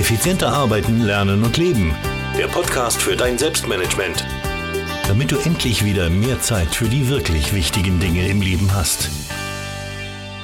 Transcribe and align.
Effizienter 0.00 0.48
arbeiten, 0.48 1.02
lernen 1.02 1.44
und 1.44 1.58
leben. 1.58 1.94
Der 2.38 2.46
Podcast 2.46 3.02
für 3.02 3.16
dein 3.16 3.36
Selbstmanagement. 3.36 4.24
Damit 5.06 5.30
du 5.30 5.36
endlich 5.36 5.84
wieder 5.84 6.08
mehr 6.08 6.40
Zeit 6.40 6.74
für 6.74 6.86
die 6.86 7.10
wirklich 7.10 7.54
wichtigen 7.54 8.00
Dinge 8.00 8.26
im 8.26 8.40
Leben 8.40 8.74
hast. 8.74 9.10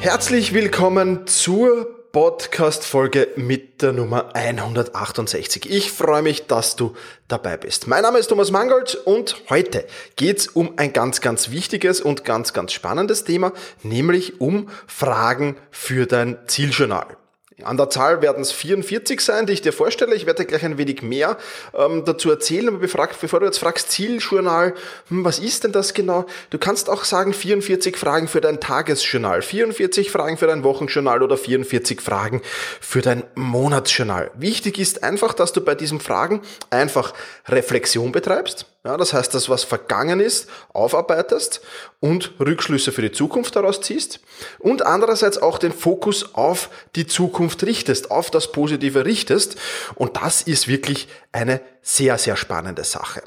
Herzlich 0.00 0.52
willkommen 0.52 1.26
zur 1.26 1.88
Podcast-Folge 2.12 3.28
mit 3.36 3.80
der 3.80 3.94
Nummer 3.94 4.34
168. 4.34 5.70
Ich 5.70 5.90
freue 5.90 6.20
mich, 6.20 6.46
dass 6.46 6.76
du 6.76 6.94
dabei 7.26 7.56
bist. 7.56 7.86
Mein 7.86 8.02
Name 8.02 8.18
ist 8.18 8.26
Thomas 8.26 8.50
Mangold 8.50 8.94
und 9.06 9.36
heute 9.48 9.86
geht's 10.16 10.48
um 10.48 10.74
ein 10.76 10.92
ganz, 10.92 11.22
ganz 11.22 11.50
wichtiges 11.50 12.02
und 12.02 12.26
ganz, 12.26 12.52
ganz 12.52 12.74
spannendes 12.74 13.24
Thema, 13.24 13.54
nämlich 13.82 14.38
um 14.38 14.68
Fragen 14.86 15.56
für 15.70 16.04
dein 16.04 16.36
Zieljournal. 16.46 17.16
An 17.62 17.78
der 17.78 17.88
Zahl 17.88 18.20
werden 18.20 18.42
es 18.42 18.52
44 18.52 19.18
sein, 19.18 19.46
die 19.46 19.54
ich 19.54 19.62
dir 19.62 19.72
vorstelle. 19.72 20.14
Ich 20.14 20.26
werde 20.26 20.44
gleich 20.44 20.62
ein 20.62 20.76
wenig 20.76 21.00
mehr 21.00 21.38
ähm, 21.72 22.04
dazu 22.04 22.28
erzählen, 22.28 22.68
aber 22.68 22.78
bevor 22.78 23.40
du 23.40 23.46
jetzt 23.46 23.58
fragst, 23.58 23.90
Zieljournal, 23.90 24.74
hm, 25.08 25.24
was 25.24 25.38
ist 25.38 25.64
denn 25.64 25.72
das 25.72 25.94
genau? 25.94 26.26
Du 26.50 26.58
kannst 26.58 26.90
auch 26.90 27.04
sagen 27.04 27.32
44 27.32 27.96
Fragen 27.96 28.28
für 28.28 28.42
dein 28.42 28.60
Tagesjournal, 28.60 29.40
44 29.40 30.10
Fragen 30.10 30.36
für 30.36 30.46
dein 30.46 30.64
Wochenjournal 30.64 31.22
oder 31.22 31.38
44 31.38 32.02
Fragen 32.02 32.42
für 32.82 33.00
dein 33.00 33.24
Monatsjournal. 33.36 34.30
Wichtig 34.34 34.78
ist 34.78 35.02
einfach, 35.02 35.32
dass 35.32 35.54
du 35.54 35.62
bei 35.62 35.74
diesen 35.74 35.98
Fragen 35.98 36.42
einfach 36.68 37.14
Reflexion 37.48 38.12
betreibst 38.12 38.66
ja, 38.86 38.96
das 38.96 39.12
heißt, 39.12 39.34
das, 39.34 39.48
was 39.48 39.64
vergangen 39.64 40.20
ist, 40.20 40.48
aufarbeitest 40.72 41.60
und 41.98 42.34
Rückschlüsse 42.38 42.92
für 42.92 43.02
die 43.02 43.10
Zukunft 43.10 43.56
daraus 43.56 43.80
ziehst 43.80 44.20
und 44.60 44.86
andererseits 44.86 45.38
auch 45.38 45.58
den 45.58 45.72
Fokus 45.72 46.36
auf 46.36 46.70
die 46.94 47.04
Zukunft 47.04 47.64
richtest, 47.64 48.12
auf 48.12 48.30
das 48.30 48.52
Positive 48.52 49.04
richtest. 49.04 49.56
Und 49.96 50.16
das 50.16 50.42
ist 50.42 50.68
wirklich 50.68 51.08
eine 51.32 51.60
sehr, 51.82 52.16
sehr 52.16 52.36
spannende 52.36 52.84
Sache. 52.84 53.24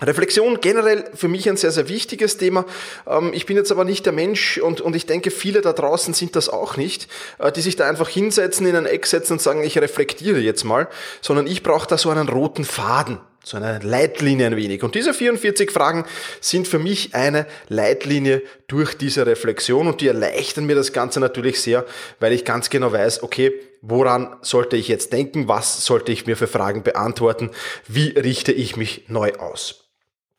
Reflexion 0.00 0.60
generell 0.60 1.08
für 1.14 1.28
mich 1.28 1.48
ein 1.48 1.56
sehr, 1.56 1.70
sehr 1.70 1.88
wichtiges 1.88 2.36
Thema. 2.36 2.64
Ähm, 3.06 3.30
ich 3.34 3.46
bin 3.46 3.56
jetzt 3.56 3.70
aber 3.70 3.84
nicht 3.84 4.04
der 4.04 4.12
Mensch 4.12 4.58
und, 4.58 4.80
und 4.80 4.96
ich 4.96 5.06
denke, 5.06 5.30
viele 5.30 5.60
da 5.60 5.72
draußen 5.72 6.12
sind 6.12 6.34
das 6.34 6.48
auch 6.48 6.76
nicht, 6.76 7.06
äh, 7.38 7.52
die 7.52 7.60
sich 7.60 7.76
da 7.76 7.88
einfach 7.88 8.08
hinsetzen, 8.08 8.66
in 8.66 8.74
ein 8.74 8.86
Eck 8.86 9.06
setzen 9.06 9.34
und 9.34 9.42
sagen, 9.42 9.62
ich 9.62 9.78
reflektiere 9.78 10.40
jetzt 10.40 10.64
mal, 10.64 10.88
sondern 11.20 11.46
ich 11.46 11.62
brauche 11.62 11.86
da 11.86 11.98
so 11.98 12.10
einen 12.10 12.28
roten 12.28 12.64
Faden 12.64 13.20
so 13.44 13.56
eine 13.56 13.80
Leitlinie 13.80 14.46
ein 14.46 14.56
wenig. 14.56 14.82
Und 14.82 14.94
diese 14.94 15.12
44 15.12 15.70
Fragen 15.70 16.04
sind 16.40 16.68
für 16.68 16.78
mich 16.78 17.14
eine 17.14 17.46
Leitlinie 17.68 18.42
durch 18.68 18.96
diese 18.96 19.26
Reflexion 19.26 19.88
und 19.88 20.00
die 20.00 20.06
erleichtern 20.06 20.64
mir 20.64 20.76
das 20.76 20.92
Ganze 20.92 21.18
natürlich 21.20 21.60
sehr, 21.60 21.84
weil 22.20 22.32
ich 22.32 22.44
ganz 22.44 22.70
genau 22.70 22.92
weiß, 22.92 23.22
okay, 23.22 23.52
woran 23.80 24.36
sollte 24.42 24.76
ich 24.76 24.88
jetzt 24.88 25.12
denken, 25.12 25.48
was 25.48 25.84
sollte 25.84 26.12
ich 26.12 26.26
mir 26.26 26.36
für 26.36 26.46
Fragen 26.46 26.84
beantworten, 26.84 27.50
wie 27.88 28.10
richte 28.10 28.52
ich 28.52 28.76
mich 28.76 29.06
neu 29.08 29.32
aus. 29.34 29.82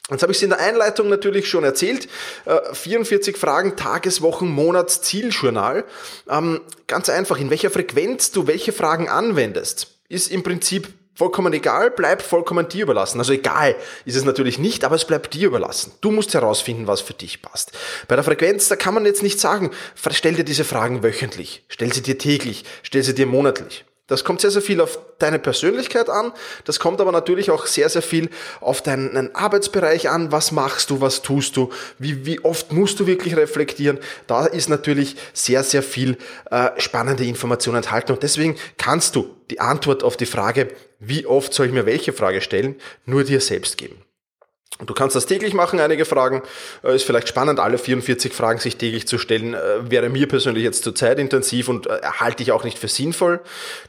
Jetzt 0.10 0.22
habe 0.22 0.34
ich 0.34 0.38
es 0.38 0.44
in 0.44 0.50
der 0.50 0.60
Einleitung 0.60 1.08
natürlich 1.08 1.48
schon 1.48 1.64
erzählt. 1.64 2.10
44 2.74 3.36
äh, 3.36 3.38
Fragen, 3.38 3.78
Tageswochen, 3.78 4.50
Monats, 4.50 5.02
Zieljournal. 5.02 5.86
Ähm, 6.30 6.60
ganz 6.88 7.10
einfach, 7.10 7.38
in 7.38 7.50
welcher 7.50 7.72
Frequenz 7.72 8.32
du 8.32 8.46
welche 8.46 8.74
Fragen 8.74 9.08
anwendest, 9.08 10.00
ist 10.10 10.30
im 10.30 10.44
Prinzip 10.44 10.90
vollkommen 11.16 11.54
egal, 11.54 11.92
bleibt 11.92 12.22
vollkommen 12.22 12.68
dir 12.68 12.84
überlassen. 12.84 13.20
Also 13.20 13.34
egal 13.34 13.76
ist 14.06 14.16
es 14.16 14.26
natürlich 14.26 14.60
nicht, 14.60 14.84
aber 14.84 14.96
es 14.96 15.06
bleibt 15.06 15.34
dir 15.34 15.48
überlassen. 15.48 15.94
Du 16.02 16.12
musst 16.12 16.34
herausfinden, 16.34 16.88
was 16.88 17.02
für 17.02 17.14
dich 17.14 17.42
passt. 17.42 17.72
Bei 18.08 18.16
der 18.16 18.24
Frequenz, 18.24 18.68
da 18.68 18.76
kann 18.76 18.94
man 18.94 19.06
jetzt 19.06 19.24
nicht 19.24 19.40
sagen, 19.40 19.72
stell 20.12 20.34
dir 20.34 20.44
diese 20.44 20.64
Fragen 20.64 21.04
wöchentlich, 21.04 21.64
stell 21.68 21.94
sie 21.94 22.02
dir 22.02 22.18
täglich, 22.18 22.66
stell 22.82 23.04
sie 23.04 23.16
dir 23.16 23.26
monatlich. 23.26 23.86
Das 24.08 24.26
kommt 24.26 24.42
sehr, 24.42 24.52
sehr 24.52 24.62
viel 24.62 24.82
auf 24.82 25.00
deine 25.20 25.40
Persönlichkeit 25.40 26.10
an. 26.10 26.34
Das 26.66 26.80
kommt 26.80 27.00
aber 27.00 27.14
natürlich 27.14 27.52
auch 27.52 27.66
sehr, 27.66 27.88
sehr 27.88 28.02
viel 28.02 28.30
auf 28.60 28.82
deinen 28.82 29.34
Arbeitsbereich 29.34 30.10
an. 30.10 30.32
Was 30.32 30.52
machst 30.52 30.90
du? 30.90 31.00
Was 31.00 31.22
tust 31.22 31.56
du? 31.56 31.72
Wie, 32.00 32.26
wie 32.26 32.44
oft 32.44 32.74
musst 32.74 33.00
du 33.00 33.08
wirklich 33.08 33.38
reflektieren? 33.38 34.00
Da 34.28 34.46
ist 34.46 34.68
natürlich 34.68 35.16
sehr, 35.32 35.64
sehr 35.64 35.84
viel 35.84 36.18
äh, 36.52 36.72
spannende 36.78 37.24
Information 37.24 37.76
enthalten. 37.76 38.12
Und 38.12 38.24
deswegen 38.24 38.58
kannst 38.78 39.16
du 39.16 39.34
die 39.50 39.62
Antwort 39.62 40.04
auf 40.04 40.18
die 40.18 40.26
Frage, 40.26 40.72
wie 41.00 41.26
oft 41.26 41.54
soll 41.54 41.68
ich 41.68 41.74
mir 41.74 41.86
welche 41.86 42.12
Frage 42.12 42.42
stellen, 42.42 42.76
nur 43.06 43.24
dir 43.24 43.40
selbst 43.40 43.78
geben. 43.78 44.02
Du 44.80 44.94
kannst 44.94 45.16
das 45.16 45.26
täglich 45.26 45.54
machen, 45.54 45.80
einige 45.80 46.06
Fragen. 46.06 46.42
Äh, 46.84 46.96
ist 46.96 47.04
vielleicht 47.04 47.28
spannend, 47.28 47.60
alle 47.60 47.78
44 47.78 48.34
Fragen 48.34 48.60
sich 48.60 48.78
täglich 48.78 49.08
zu 49.08 49.18
stellen. 49.18 49.54
Äh, 49.54 49.92
wäre 49.92 50.10
mir 50.10 50.28
persönlich 50.28 50.64
jetzt 50.64 50.84
zu 50.84 50.92
zeitintensiv 50.92 51.70
und 51.70 51.88
äh, 51.88 52.00
halte 52.20 52.44
ich 52.44 52.52
auch 52.52 52.64
nicht 52.64 52.80
für 52.80 52.88
sinnvoll. 52.88 53.42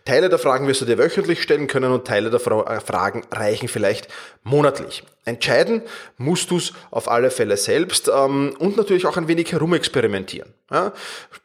Teile 0.05 0.29
der 0.29 0.39
Fragen 0.39 0.69
wirst 0.69 0.83
du 0.83 0.85
dir 0.85 0.99
wöchentlich 0.99 1.43
stellen 1.43 1.67
können 1.67 1.93
und 1.93 2.07
Teile 2.07 2.31
der 2.31 2.41
Fragen 2.41 3.25
reichen 3.31 3.69
vielleicht 3.69 4.09
monatlich. 4.43 5.03
Entscheiden 5.25 5.83
musst 6.19 6.51
du 6.51 6.59
es 6.59 6.73
auf 6.91 7.11
alle 7.11 7.31
Fälle 7.31 7.57
selbst 7.57 8.11
ähm, 8.15 8.55
und 8.59 8.77
natürlich 8.77 9.07
auch 9.07 9.17
ein 9.17 9.27
wenig 9.27 9.53
herumexperimentieren. 9.53 10.53
Ja? 10.71 10.93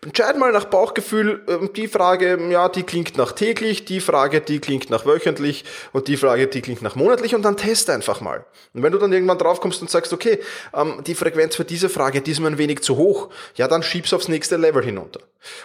Entscheid 0.02 0.38
mal 0.38 0.54
nach 0.54 0.66
Bauchgefühl, 0.66 1.44
ähm, 1.48 1.72
die 1.76 1.90
Frage, 1.90 2.40
ja, 2.50 2.70
die 2.70 2.84
klingt 2.84 3.18
nach 3.18 3.34
täglich, 3.34 3.84
die 3.84 4.00
Frage, 4.00 4.40
die 4.40 4.60
klingt 4.60 4.90
nach 4.90 5.06
wöchentlich 5.06 5.66
und 5.92 6.08
die 6.08 6.16
Frage, 6.16 6.48
die 6.48 6.62
klingt 6.62 6.82
nach 6.82 6.96
monatlich 6.96 7.36
und 7.36 7.42
dann 7.42 7.58
test 7.58 7.90
einfach 7.90 8.22
mal. 8.22 8.46
Und 8.74 8.82
wenn 8.84 8.94
du 8.94 8.98
dann 8.98 9.12
irgendwann 9.12 9.38
drauf 9.38 9.60
kommst 9.60 9.82
und 9.82 9.90
sagst, 9.90 10.14
okay, 10.14 10.40
ähm, 10.74 11.04
die 11.06 11.16
Frequenz 11.16 11.56
für 11.58 11.66
diese 11.66 11.90
Frage, 11.90 12.22
die 12.22 12.32
ist 12.32 12.40
mir 12.40 12.48
ein 12.48 12.58
wenig 12.58 12.82
zu 12.82 12.96
hoch, 12.96 13.30
ja, 13.56 13.68
dann 13.68 13.84
schieb's 13.84 14.14
aufs 14.14 14.30
nächste 14.30 14.56
Level 14.56 14.84
hinunter. 14.84 15.20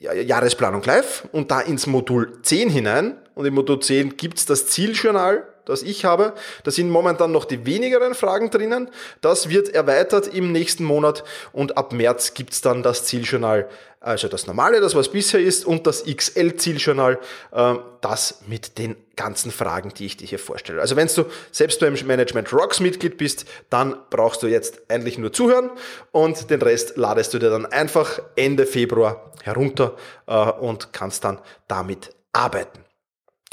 Jahresplanung 0.00 0.82
live 0.82 1.28
und 1.30 1.50
da 1.50 1.60
ins 1.60 1.86
Modul 1.86 2.42
10 2.42 2.70
hinein. 2.70 3.18
Und 3.34 3.46
im 3.46 3.54
Modul 3.54 3.80
10 3.80 4.16
gibt's 4.16 4.46
das 4.46 4.66
Zieljournal 4.66 5.46
das 5.64 5.82
ich 5.82 6.04
habe. 6.04 6.32
Da 6.64 6.70
sind 6.70 6.90
momentan 6.90 7.32
noch 7.32 7.44
die 7.44 7.66
wenigeren 7.66 8.14
Fragen 8.14 8.50
drinnen. 8.50 8.90
Das 9.20 9.48
wird 9.48 9.68
erweitert 9.68 10.28
im 10.28 10.52
nächsten 10.52 10.84
Monat 10.84 11.24
und 11.52 11.76
ab 11.76 11.92
März 11.92 12.34
gibt's 12.34 12.60
dann 12.60 12.82
das 12.82 13.04
Zieljournal, 13.04 13.68
also 14.00 14.28
das 14.28 14.46
normale, 14.46 14.80
das 14.80 14.94
was 14.94 15.10
bisher 15.10 15.40
ist, 15.40 15.64
und 15.64 15.86
das 15.86 16.04
XL-Zieljournal, 16.04 17.20
äh, 17.52 17.74
das 18.00 18.40
mit 18.46 18.78
den 18.78 18.96
ganzen 19.16 19.52
Fragen, 19.52 19.92
die 19.94 20.06
ich 20.06 20.16
dir 20.16 20.26
hier 20.26 20.38
vorstelle. 20.38 20.80
Also 20.80 20.96
wenn 20.96 21.06
du 21.08 21.24
selbst 21.52 21.80
beim 21.80 21.94
Management 21.94 22.52
Rocks 22.52 22.80
Mitglied 22.80 23.16
bist, 23.16 23.44
dann 23.70 23.96
brauchst 24.10 24.42
du 24.42 24.48
jetzt 24.48 24.82
eigentlich 24.88 25.18
nur 25.18 25.32
zuhören 25.32 25.70
und 26.10 26.50
den 26.50 26.60
Rest 26.62 26.96
ladest 26.96 27.32
du 27.34 27.38
dir 27.38 27.50
dann 27.50 27.66
einfach 27.66 28.20
Ende 28.34 28.66
Februar 28.66 29.32
herunter 29.42 29.96
äh, 30.26 30.34
und 30.34 30.92
kannst 30.92 31.24
dann 31.24 31.38
damit 31.68 32.10
arbeiten. 32.32 32.84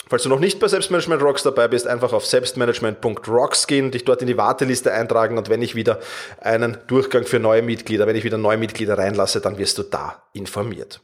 Falls 0.10 0.24
du 0.24 0.30
noch 0.30 0.40
nicht 0.40 0.60
bei 0.60 0.68
Selbstmanagement 0.68 1.22
Rocks 1.22 1.44
dabei 1.44 1.68
bist, 1.68 1.86
einfach 1.86 2.14
auf 2.14 2.26
selbstmanagement.rocks 2.26 3.68
gehen, 3.68 3.92
dich 3.92 4.06
dort 4.06 4.22
in 4.24 4.28
die 4.28 4.38
Warteliste 4.38 4.92
eintragen 4.92 5.38
und 5.38 5.50
wenn 5.50 5.62
ich 5.62 5.76
wieder 5.76 6.00
einen 6.42 6.80
Durchgang 6.88 7.26
für 7.26 7.38
neue 7.38 7.62
Mitglieder, 7.62 8.08
wenn 8.08 8.16
ich 8.16 8.24
wieder 8.24 8.40
neue 8.40 8.58
Mitglieder 8.58 8.98
reinlasse, 8.98 9.40
dann 9.40 9.60
wirst 9.60 9.78
du 9.78 9.84
da 9.84 10.24
informiert. 10.34 11.00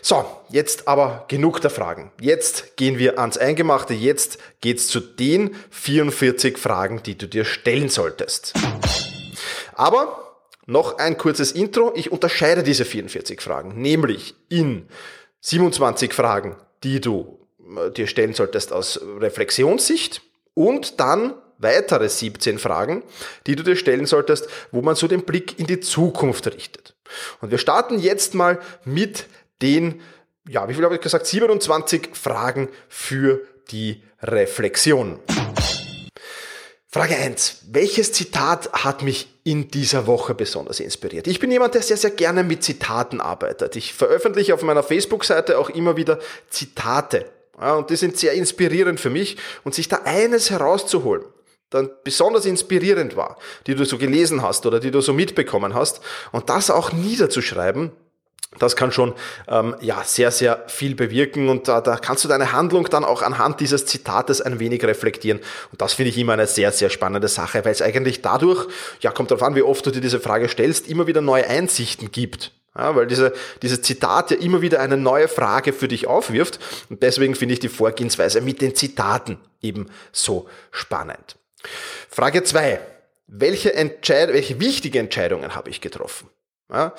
So, 0.00 0.24
jetzt 0.48 0.88
aber 0.88 1.26
genug 1.28 1.60
der 1.60 1.68
Fragen. 1.68 2.10
Jetzt 2.22 2.78
gehen 2.78 2.98
wir 2.98 3.18
ans 3.18 3.36
Eingemachte. 3.36 3.92
Jetzt 3.92 4.38
geht's 4.62 4.86
zu 4.86 5.00
den 5.00 5.54
44 5.70 6.56
Fragen, 6.56 7.02
die 7.02 7.18
du 7.18 7.28
dir 7.28 7.44
stellen 7.44 7.90
solltest. 7.90 8.54
Aber 9.74 10.38
noch 10.64 10.96
ein 10.96 11.18
kurzes 11.18 11.52
Intro. 11.52 11.92
Ich 11.94 12.12
unterscheide 12.12 12.62
diese 12.62 12.86
44 12.86 13.42
Fragen, 13.42 13.78
nämlich 13.78 14.36
in 14.48 14.88
27 15.40 16.14
Fragen, 16.14 16.56
die 16.82 17.02
du 17.02 17.37
dir 17.96 18.06
stellen 18.06 18.34
solltest 18.34 18.72
aus 18.72 19.00
Reflexionssicht 19.20 20.22
und 20.54 21.00
dann 21.00 21.34
weitere 21.58 22.08
17 22.08 22.58
Fragen, 22.58 23.02
die 23.46 23.56
du 23.56 23.62
dir 23.62 23.76
stellen 23.76 24.06
solltest, 24.06 24.48
wo 24.70 24.80
man 24.80 24.94
so 24.94 25.08
den 25.08 25.22
Blick 25.22 25.58
in 25.58 25.66
die 25.66 25.80
Zukunft 25.80 26.46
richtet. 26.46 26.94
Und 27.40 27.50
wir 27.50 27.58
starten 27.58 27.98
jetzt 27.98 28.34
mal 28.34 28.60
mit 28.84 29.26
den, 29.60 30.00
ja, 30.48 30.68
wie 30.68 30.74
viel 30.74 30.84
habe 30.84 30.94
ich 30.94 31.00
gesagt, 31.00 31.26
27 31.26 32.10
Fragen 32.12 32.68
für 32.88 33.40
die 33.70 34.02
Reflexion. 34.22 35.18
Frage 36.90 37.16
1. 37.16 37.64
Welches 37.70 38.12
Zitat 38.12 38.72
hat 38.72 39.02
mich 39.02 39.28
in 39.44 39.70
dieser 39.70 40.06
Woche 40.06 40.34
besonders 40.34 40.80
inspiriert? 40.80 41.26
Ich 41.26 41.38
bin 41.38 41.50
jemand, 41.50 41.74
der 41.74 41.82
sehr, 41.82 41.98
sehr 41.98 42.10
gerne 42.10 42.44
mit 42.44 42.64
Zitaten 42.64 43.20
arbeitet. 43.20 43.76
Ich 43.76 43.92
veröffentliche 43.92 44.54
auf 44.54 44.62
meiner 44.62 44.82
Facebook-Seite 44.82 45.58
auch 45.58 45.68
immer 45.68 45.96
wieder 45.98 46.18
Zitate. 46.48 47.26
Ja, 47.60 47.74
und 47.74 47.90
die 47.90 47.96
sind 47.96 48.16
sehr 48.16 48.32
inspirierend 48.32 49.00
für 49.00 49.10
mich. 49.10 49.36
Und 49.64 49.74
sich 49.74 49.88
da 49.88 50.00
eines 50.04 50.50
herauszuholen, 50.50 51.24
dann 51.70 51.90
besonders 52.04 52.46
inspirierend 52.46 53.16
war, 53.16 53.36
die 53.66 53.74
du 53.74 53.84
so 53.84 53.98
gelesen 53.98 54.42
hast 54.42 54.64
oder 54.66 54.80
die 54.80 54.90
du 54.90 55.00
so 55.00 55.12
mitbekommen 55.12 55.74
hast, 55.74 56.00
und 56.32 56.48
das 56.48 56.70
auch 56.70 56.92
niederzuschreiben, 56.92 57.92
das 58.58 58.76
kann 58.76 58.92
schon 58.92 59.12
ähm, 59.46 59.76
ja 59.80 60.02
sehr 60.04 60.30
sehr 60.30 60.64
viel 60.68 60.94
bewirken 60.94 61.50
und 61.50 61.68
da, 61.68 61.82
da 61.82 61.96
kannst 61.96 62.24
du 62.24 62.28
deine 62.28 62.52
Handlung 62.52 62.88
dann 62.88 63.04
auch 63.04 63.20
anhand 63.20 63.60
dieses 63.60 63.84
Zitates 63.84 64.40
ein 64.40 64.58
wenig 64.58 64.82
reflektieren 64.84 65.40
und 65.70 65.82
das 65.82 65.92
finde 65.92 66.10
ich 66.10 66.18
immer 66.18 66.32
eine 66.32 66.46
sehr 66.46 66.72
sehr 66.72 66.88
spannende 66.88 67.28
Sache, 67.28 67.64
weil 67.66 67.72
es 67.72 67.82
eigentlich 67.82 68.22
dadurch 68.22 68.66
ja 69.00 69.10
kommt 69.10 69.30
darauf 69.30 69.42
an, 69.42 69.54
wie 69.54 69.62
oft 69.62 69.84
du 69.84 69.90
dir 69.90 70.00
diese 70.00 70.18
Frage 70.18 70.48
stellst, 70.48 70.88
immer 70.88 71.06
wieder 71.06 71.20
neue 71.20 71.46
Einsichten 71.46 72.10
gibt. 72.10 72.57
Ja, 72.76 72.94
weil 72.94 73.06
diese, 73.06 73.32
dieses 73.62 73.82
Zitat 73.82 74.30
ja 74.30 74.36
immer 74.36 74.60
wieder 74.60 74.80
eine 74.80 74.96
neue 74.96 75.28
Frage 75.28 75.72
für 75.72 75.88
dich 75.88 76.06
aufwirft 76.06 76.60
und 76.90 77.02
deswegen 77.02 77.34
finde 77.34 77.54
ich 77.54 77.60
die 77.60 77.68
Vorgehensweise 77.68 78.40
mit 78.40 78.60
den 78.60 78.74
Zitaten 78.74 79.38
eben 79.60 79.86
so 80.12 80.48
spannend. 80.70 81.36
Frage 82.08 82.44
zwei: 82.44 82.80
Welche, 83.26 83.74
Entscheid 83.74 84.32
welche 84.32 84.60
wichtige 84.60 84.98
Entscheidungen 84.98 85.54
habe 85.54 85.70
ich 85.70 85.80
getroffen? 85.80 86.28
Ja, 86.70 86.92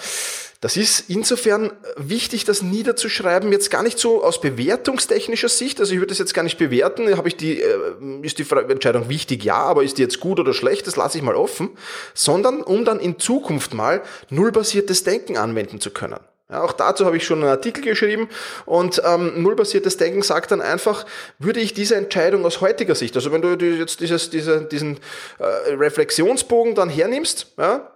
das 0.62 0.76
ist 0.76 1.10
insofern 1.10 1.72
wichtig, 1.96 2.44
das 2.44 2.64
niederzuschreiben, 2.64 3.52
jetzt 3.52 3.70
gar 3.70 3.84
nicht 3.84 4.00
so 4.00 4.24
aus 4.24 4.42
bewertungstechnischer 4.42 5.48
Sicht, 5.48 5.80
also 5.80 5.94
ich 5.94 6.00
würde 6.00 6.10
das 6.10 6.18
jetzt 6.18 6.34
gar 6.34 6.42
nicht 6.42 6.58
bewerten, 6.58 7.16
habe 7.16 7.28
ich 7.28 7.38
die, 7.38 7.62
äh, 7.62 7.78
ist 8.24 8.40
die 8.40 8.46
Entscheidung 8.50 9.10
wichtig, 9.10 9.44
ja, 9.44 9.58
aber 9.58 9.84
ist 9.84 10.00
die 10.00 10.02
jetzt 10.02 10.20
gut 10.20 10.40
oder 10.40 10.54
schlecht, 10.54 10.88
das 10.88 10.96
lasse 10.96 11.18
ich 11.18 11.24
mal 11.24 11.36
offen, 11.36 11.70
sondern 12.14 12.62
um 12.62 12.84
dann 12.84 13.00
in 13.00 13.20
Zukunft 13.20 13.74
mal 13.76 14.02
nullbasiertes 14.30 15.04
Denken 15.04 15.38
anwenden 15.38 15.80
zu 15.80 15.92
können. 15.92 16.20
Ja, 16.50 16.64
auch 16.64 16.74
dazu 16.74 17.06
habe 17.06 17.16
ich 17.16 17.26
schon 17.26 17.42
einen 17.44 17.52
Artikel 17.52 17.84
geschrieben. 17.84 18.28
Und 18.66 19.04
ähm, 19.06 19.44
nullbasiertes 19.44 19.98
Denken 19.98 20.24
sagt 20.24 20.50
dann 20.50 20.62
einfach, 20.62 21.06
würde 21.38 21.60
ich 21.60 21.76
diese 21.76 21.96
Entscheidung 21.96 22.44
aus 22.44 22.60
heutiger 22.60 22.96
Sicht, 22.96 23.16
also 23.16 23.32
wenn 23.32 23.44
du 23.44 23.54
jetzt 23.54 24.00
dieses, 24.00 24.32
diese, 24.32 24.64
diesen 24.64 24.98
äh, 25.38 25.74
Reflexionsbogen 25.76 26.74
dann 26.74 26.90
hernimmst, 26.90 27.54
ja, 27.60 27.92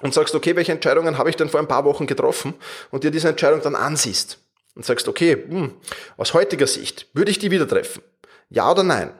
und 0.00 0.14
sagst, 0.14 0.34
okay, 0.34 0.56
welche 0.56 0.72
Entscheidungen 0.72 1.18
habe 1.18 1.30
ich 1.30 1.36
denn 1.36 1.48
vor 1.48 1.60
ein 1.60 1.68
paar 1.68 1.84
Wochen 1.84 2.06
getroffen 2.06 2.54
und 2.90 3.04
dir 3.04 3.10
diese 3.10 3.28
Entscheidung 3.28 3.60
dann 3.62 3.74
ansiehst 3.74 4.38
und 4.74 4.84
sagst, 4.84 5.08
okay, 5.08 5.36
hm, 5.48 5.74
aus 6.16 6.34
heutiger 6.34 6.66
Sicht 6.66 7.08
würde 7.12 7.30
ich 7.30 7.38
die 7.38 7.50
wieder 7.50 7.68
treffen? 7.68 8.02
Ja 8.48 8.70
oder 8.70 8.82
nein? 8.82 9.12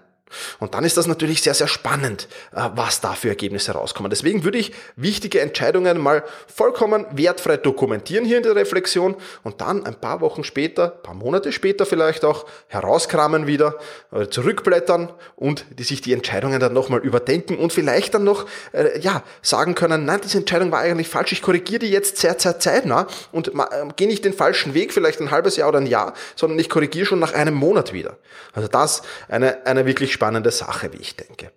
Und 0.59 0.75
dann 0.75 0.85
ist 0.85 0.97
das 0.97 1.07
natürlich 1.07 1.43
sehr, 1.43 1.55
sehr 1.55 1.69
spannend, 1.69 2.29
äh, 2.53 2.69
was 2.75 3.01
da 3.01 3.13
für 3.13 3.29
Ergebnisse 3.29 3.73
rauskommen. 3.73 4.11
Deswegen 4.11 4.45
würde 4.45 4.59
ich 4.59 4.73
wichtige 4.97 5.41
Entscheidungen 5.41 5.99
mal 5.99 6.25
vollkommen 6.55 7.07
wertfrei 7.13 7.57
dokumentieren 7.57 8.25
hier 8.25 8.37
in 8.37 8.43
der 8.43 8.55
Reflexion 8.55 9.17
und 9.43 9.61
dann 9.61 9.87
ein 9.87 9.95
paar 9.95 10.21
Wochen 10.21 10.45
später, 10.45 10.95
ein 10.97 11.03
paar 11.03 11.15
Monate 11.15 11.53
später 11.53 11.87
vielleicht 11.87 12.25
auch 12.25 12.47
herauskramen 12.69 13.47
wieder, 13.47 13.77
äh, 14.13 14.29
zurückblättern 14.29 15.13
und 15.37 15.65
die 15.71 15.85
sich 15.85 16.01
die 16.01 16.13
Entscheidungen 16.13 16.61
dann 16.61 16.73
nochmal 16.73 17.01
überdenken 17.01 17.59
und 17.59 17.73
vielleicht 17.73 18.15
dann 18.15 18.25
noch, 18.25 18.47
äh, 18.73 18.99
ja, 19.01 19.23
sagen 19.43 19.75
können, 19.75 20.05
nein, 20.05 20.21
diese 20.23 20.39
Entscheidung 20.39 20.71
war 20.71 20.81
eigentlich 20.81 21.09
falsch, 21.09 21.33
ich 21.33 21.43
korrigiere 21.43 21.81
die 21.81 21.91
jetzt 21.91 22.19
sehr, 22.19 22.39
sehr 22.39 22.59
zeitnah 22.59 23.07
und 23.33 23.53
gehe 23.97 24.07
nicht 24.07 24.25
den 24.25 24.33
falschen 24.33 24.75
Weg, 24.75 24.93
vielleicht 24.93 25.21
ein 25.21 25.31
halbes 25.31 25.57
Jahr 25.57 25.69
oder 25.69 25.79
ein 25.79 25.87
Jahr, 25.87 26.15
sondern 26.37 26.59
ich 26.59 26.69
korrigiere 26.69 27.07
schon 27.07 27.19
nach 27.19 27.35
einem 27.35 27.55
Monat 27.55 27.93
wieder. 27.93 28.17
Also 28.53 28.69
das 28.69 29.03
eine, 29.29 29.67
eine 29.67 29.87
wirklich 29.87 30.13
spannende 30.21 30.51
Sache, 30.51 30.93
wie 30.93 30.99
ich 30.99 31.17
denke. 31.17 31.51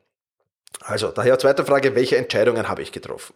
Also, 0.86 1.10
daher 1.10 1.40
zweite 1.40 1.64
Frage, 1.66 1.96
welche 1.96 2.18
Entscheidungen 2.18 2.68
habe 2.68 2.82
ich 2.82 2.92
getroffen? 2.92 3.34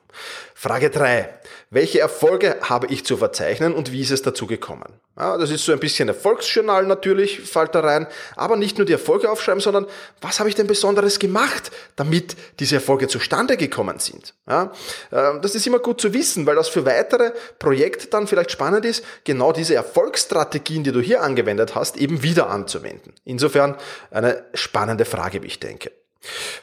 Frage 0.53 0.89
drei: 0.89 1.29
welche 1.69 1.99
Erfolge 2.01 2.57
habe 2.61 2.87
ich 2.87 3.05
zu 3.05 3.15
verzeichnen 3.15 3.73
und 3.73 3.91
wie 3.93 4.01
ist 4.01 4.11
es 4.11 4.21
dazu 4.21 4.47
gekommen? 4.47 4.99
Ja, 5.17 5.37
das 5.37 5.49
ist 5.49 5.63
so 5.63 5.71
ein 5.71 5.79
bisschen 5.79 6.09
Erfolgsjournal 6.09 6.85
natürlich, 6.85 7.39
fällt 7.41 7.73
da 7.73 7.79
rein, 7.79 8.07
aber 8.35 8.57
nicht 8.57 8.77
nur 8.77 8.85
die 8.85 8.93
Erfolge 8.93 9.31
aufschreiben, 9.31 9.61
sondern 9.61 9.87
was 10.21 10.39
habe 10.39 10.49
ich 10.49 10.55
denn 10.55 10.67
Besonderes 10.67 11.19
gemacht, 11.19 11.71
damit 11.95 12.35
diese 12.59 12.75
Erfolge 12.75 13.07
zustande 13.07 13.55
gekommen 13.55 13.99
sind? 13.99 14.33
Ja, 14.47 14.73
ähm, 15.11 15.41
das 15.41 15.55
ist 15.55 15.65
immer 15.65 15.79
gut 15.79 16.01
zu 16.01 16.13
wissen, 16.13 16.45
weil 16.45 16.55
das 16.55 16.67
für 16.67 16.85
weitere 16.85 17.31
Projekte 17.59 18.07
dann 18.07 18.27
vielleicht 18.27 18.51
spannend 18.51 18.85
ist, 18.85 19.05
genau 19.23 19.53
diese 19.53 19.73
Erfolgsstrategien, 19.73 20.83
die 20.83 20.91
du 20.91 20.99
hier 20.99 21.23
angewendet 21.23 21.75
hast, 21.75 21.95
eben 21.97 22.23
wieder 22.23 22.49
anzuwenden. 22.49 23.13
Insofern 23.23 23.75
eine 24.11 24.43
spannende 24.53 25.05
Frage, 25.05 25.41
wie 25.43 25.47
ich 25.47 25.59
denke. 25.59 25.91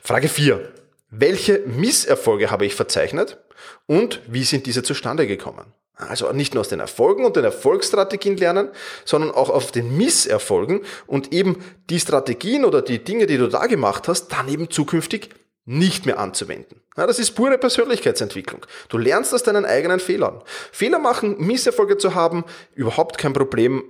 Frage 0.02 0.28
4. 0.28 0.72
Welche 1.10 1.60
Misserfolge 1.60 2.50
habe 2.50 2.66
ich 2.66 2.74
verzeichnet 2.74 3.38
und 3.86 4.20
wie 4.26 4.44
sind 4.44 4.66
diese 4.66 4.82
zustande 4.82 5.26
gekommen? 5.26 5.72
Also 5.96 6.32
nicht 6.32 6.54
nur 6.54 6.62
aus 6.62 6.68
den 6.68 6.80
Erfolgen 6.80 7.24
und 7.24 7.36
den 7.36 7.44
Erfolgsstrategien 7.44 8.36
lernen, 8.36 8.68
sondern 9.04 9.30
auch 9.30 9.48
auf 9.48 9.70
den 9.70 9.96
Misserfolgen 9.96 10.80
und 11.06 11.32
eben 11.32 11.62
die 11.88 12.00
Strategien 12.00 12.64
oder 12.64 12.82
die 12.82 13.04
Dinge, 13.04 13.26
die 13.26 13.38
du 13.38 13.46
da 13.46 13.66
gemacht 13.66 14.08
hast, 14.08 14.28
dann 14.28 14.48
eben 14.48 14.70
zukünftig 14.70 15.30
nicht 15.66 16.04
mehr 16.04 16.18
anzuwenden. 16.18 16.80
Ja, 16.96 17.06
das 17.06 17.20
ist 17.20 17.32
pure 17.32 17.58
Persönlichkeitsentwicklung. 17.58 18.66
Du 18.88 18.98
lernst 18.98 19.32
aus 19.32 19.44
deinen 19.44 19.64
eigenen 19.64 20.00
Fehlern. 20.00 20.42
Fehler 20.72 20.98
machen, 20.98 21.36
Misserfolge 21.38 21.96
zu 21.96 22.14
haben, 22.14 22.44
überhaupt 22.75 23.16
kein 23.16 23.32
Problem. 23.32 23.84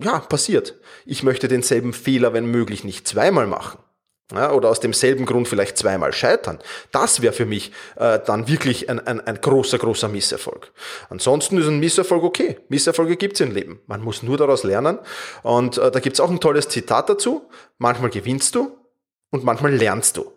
Ja, 0.00 0.20
passiert. 0.20 0.76
Ich 1.06 1.24
möchte 1.24 1.48
denselben 1.48 1.92
Fehler, 1.92 2.32
wenn 2.32 2.46
möglich, 2.46 2.84
nicht 2.84 3.06
zweimal 3.06 3.48
machen 3.48 3.78
ja, 4.32 4.52
oder 4.52 4.68
aus 4.68 4.80
demselben 4.80 5.24
Grund 5.24 5.48
vielleicht 5.48 5.78
zweimal 5.78 6.12
scheitern, 6.12 6.58
das 6.92 7.22
wäre 7.22 7.32
für 7.32 7.46
mich 7.46 7.72
äh, 7.96 8.18
dann 8.24 8.46
wirklich 8.46 8.90
ein, 8.90 9.04
ein, 9.06 9.20
ein 9.20 9.40
großer, 9.40 9.78
großer 9.78 10.08
Misserfolg. 10.08 10.72
Ansonsten 11.08 11.58
ist 11.58 11.66
ein 11.66 11.80
Misserfolg 11.80 12.22
okay. 12.22 12.58
Misserfolge 12.68 13.16
gibt's 13.16 13.40
im 13.40 13.52
Leben. 13.52 13.80
Man 13.86 14.02
muss 14.02 14.22
nur 14.22 14.36
daraus 14.36 14.64
lernen. 14.64 14.98
Und 15.42 15.78
äh, 15.78 15.90
da 15.90 16.00
gibt's 16.00 16.20
auch 16.20 16.30
ein 16.30 16.40
tolles 16.40 16.68
Zitat 16.68 17.08
dazu. 17.08 17.48
Manchmal 17.78 18.10
gewinnst 18.10 18.54
du 18.54 18.76
und 19.30 19.44
manchmal 19.44 19.74
lernst 19.74 20.18
du, 20.18 20.30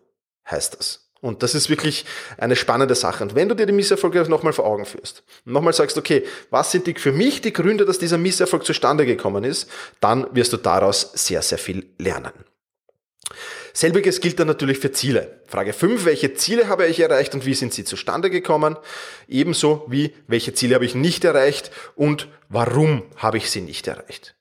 heißt 0.49 0.77
das. 0.79 1.09
Und 1.19 1.43
das 1.43 1.53
ist 1.53 1.69
wirklich 1.69 2.05
eine 2.37 2.55
spannende 2.55 2.95
Sache. 2.95 3.23
Und 3.23 3.35
wenn 3.35 3.47
du 3.47 3.55
dir 3.55 3.67
die 3.67 3.73
Misserfolge 3.73 4.27
nochmal 4.27 4.53
vor 4.53 4.65
Augen 4.65 4.85
führst 4.85 5.23
und 5.45 5.53
nochmal 5.53 5.73
sagst, 5.73 5.97
okay, 5.97 6.25
was 6.49 6.71
sind 6.71 6.87
die, 6.87 6.95
für 6.95 7.11
mich 7.11 7.41
die 7.41 7.53
Gründe, 7.53 7.85
dass 7.85 7.99
dieser 7.99 8.17
Misserfolg 8.17 8.65
zustande 8.65 9.05
gekommen 9.05 9.43
ist, 9.43 9.69
dann 9.99 10.27
wirst 10.33 10.51
du 10.53 10.57
daraus 10.57 11.11
sehr, 11.13 11.43
sehr 11.43 11.59
viel 11.59 11.85
lernen. 11.99 12.31
Selbiges 13.73 14.21
gilt 14.21 14.39
dann 14.39 14.47
natürlich 14.47 14.79
für 14.79 14.91
Ziele. 14.91 15.41
Frage 15.47 15.73
5, 15.73 16.05
welche 16.05 16.33
Ziele 16.33 16.67
habe 16.67 16.87
ich 16.87 16.99
erreicht 16.99 17.33
und 17.33 17.45
wie 17.45 17.53
sind 17.53 17.73
sie 17.73 17.83
zustande 17.83 18.29
gekommen? 18.29 18.77
Ebenso 19.27 19.85
wie, 19.87 20.13
welche 20.27 20.53
Ziele 20.53 20.75
habe 20.75 20.85
ich 20.85 20.95
nicht 20.95 21.23
erreicht 21.23 21.71
und 21.95 22.27
warum 22.49 23.03
habe 23.15 23.37
ich 23.37 23.49
sie 23.49 23.61
nicht 23.61 23.87
erreicht? 23.87 24.35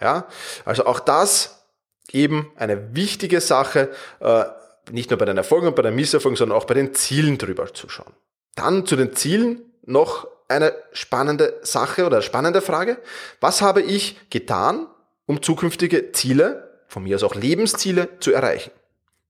Ja, 0.00 0.28
also 0.64 0.86
auch 0.86 1.00
das 1.00 1.66
eben 2.12 2.52
eine 2.56 2.94
wichtige 2.94 3.40
Sache, 3.40 3.90
äh, 4.20 4.44
nicht 4.90 5.10
nur 5.10 5.18
bei 5.18 5.24
den 5.24 5.36
Erfolgen 5.36 5.66
und 5.66 5.76
bei 5.76 5.82
den 5.82 5.94
Misserfolgen, 5.94 6.36
sondern 6.36 6.58
auch 6.58 6.66
bei 6.66 6.74
den 6.74 6.94
Zielen 6.94 7.38
drüber 7.38 7.72
zu 7.74 7.88
schauen. 7.88 8.12
Dann 8.54 8.86
zu 8.86 8.96
den 8.96 9.14
Zielen 9.14 9.62
noch 9.84 10.28
eine 10.48 10.74
spannende 10.92 11.58
Sache 11.62 12.06
oder 12.06 12.22
spannende 12.22 12.62
Frage. 12.62 12.98
Was 13.40 13.62
habe 13.62 13.82
ich 13.82 14.30
getan, 14.30 14.86
um 15.26 15.42
zukünftige 15.42 16.12
Ziele 16.12 16.65
von 16.88 17.02
mir 17.02 17.16
aus 17.16 17.22
auch 17.22 17.34
Lebensziele 17.34 18.08
zu 18.20 18.32
erreichen. 18.32 18.70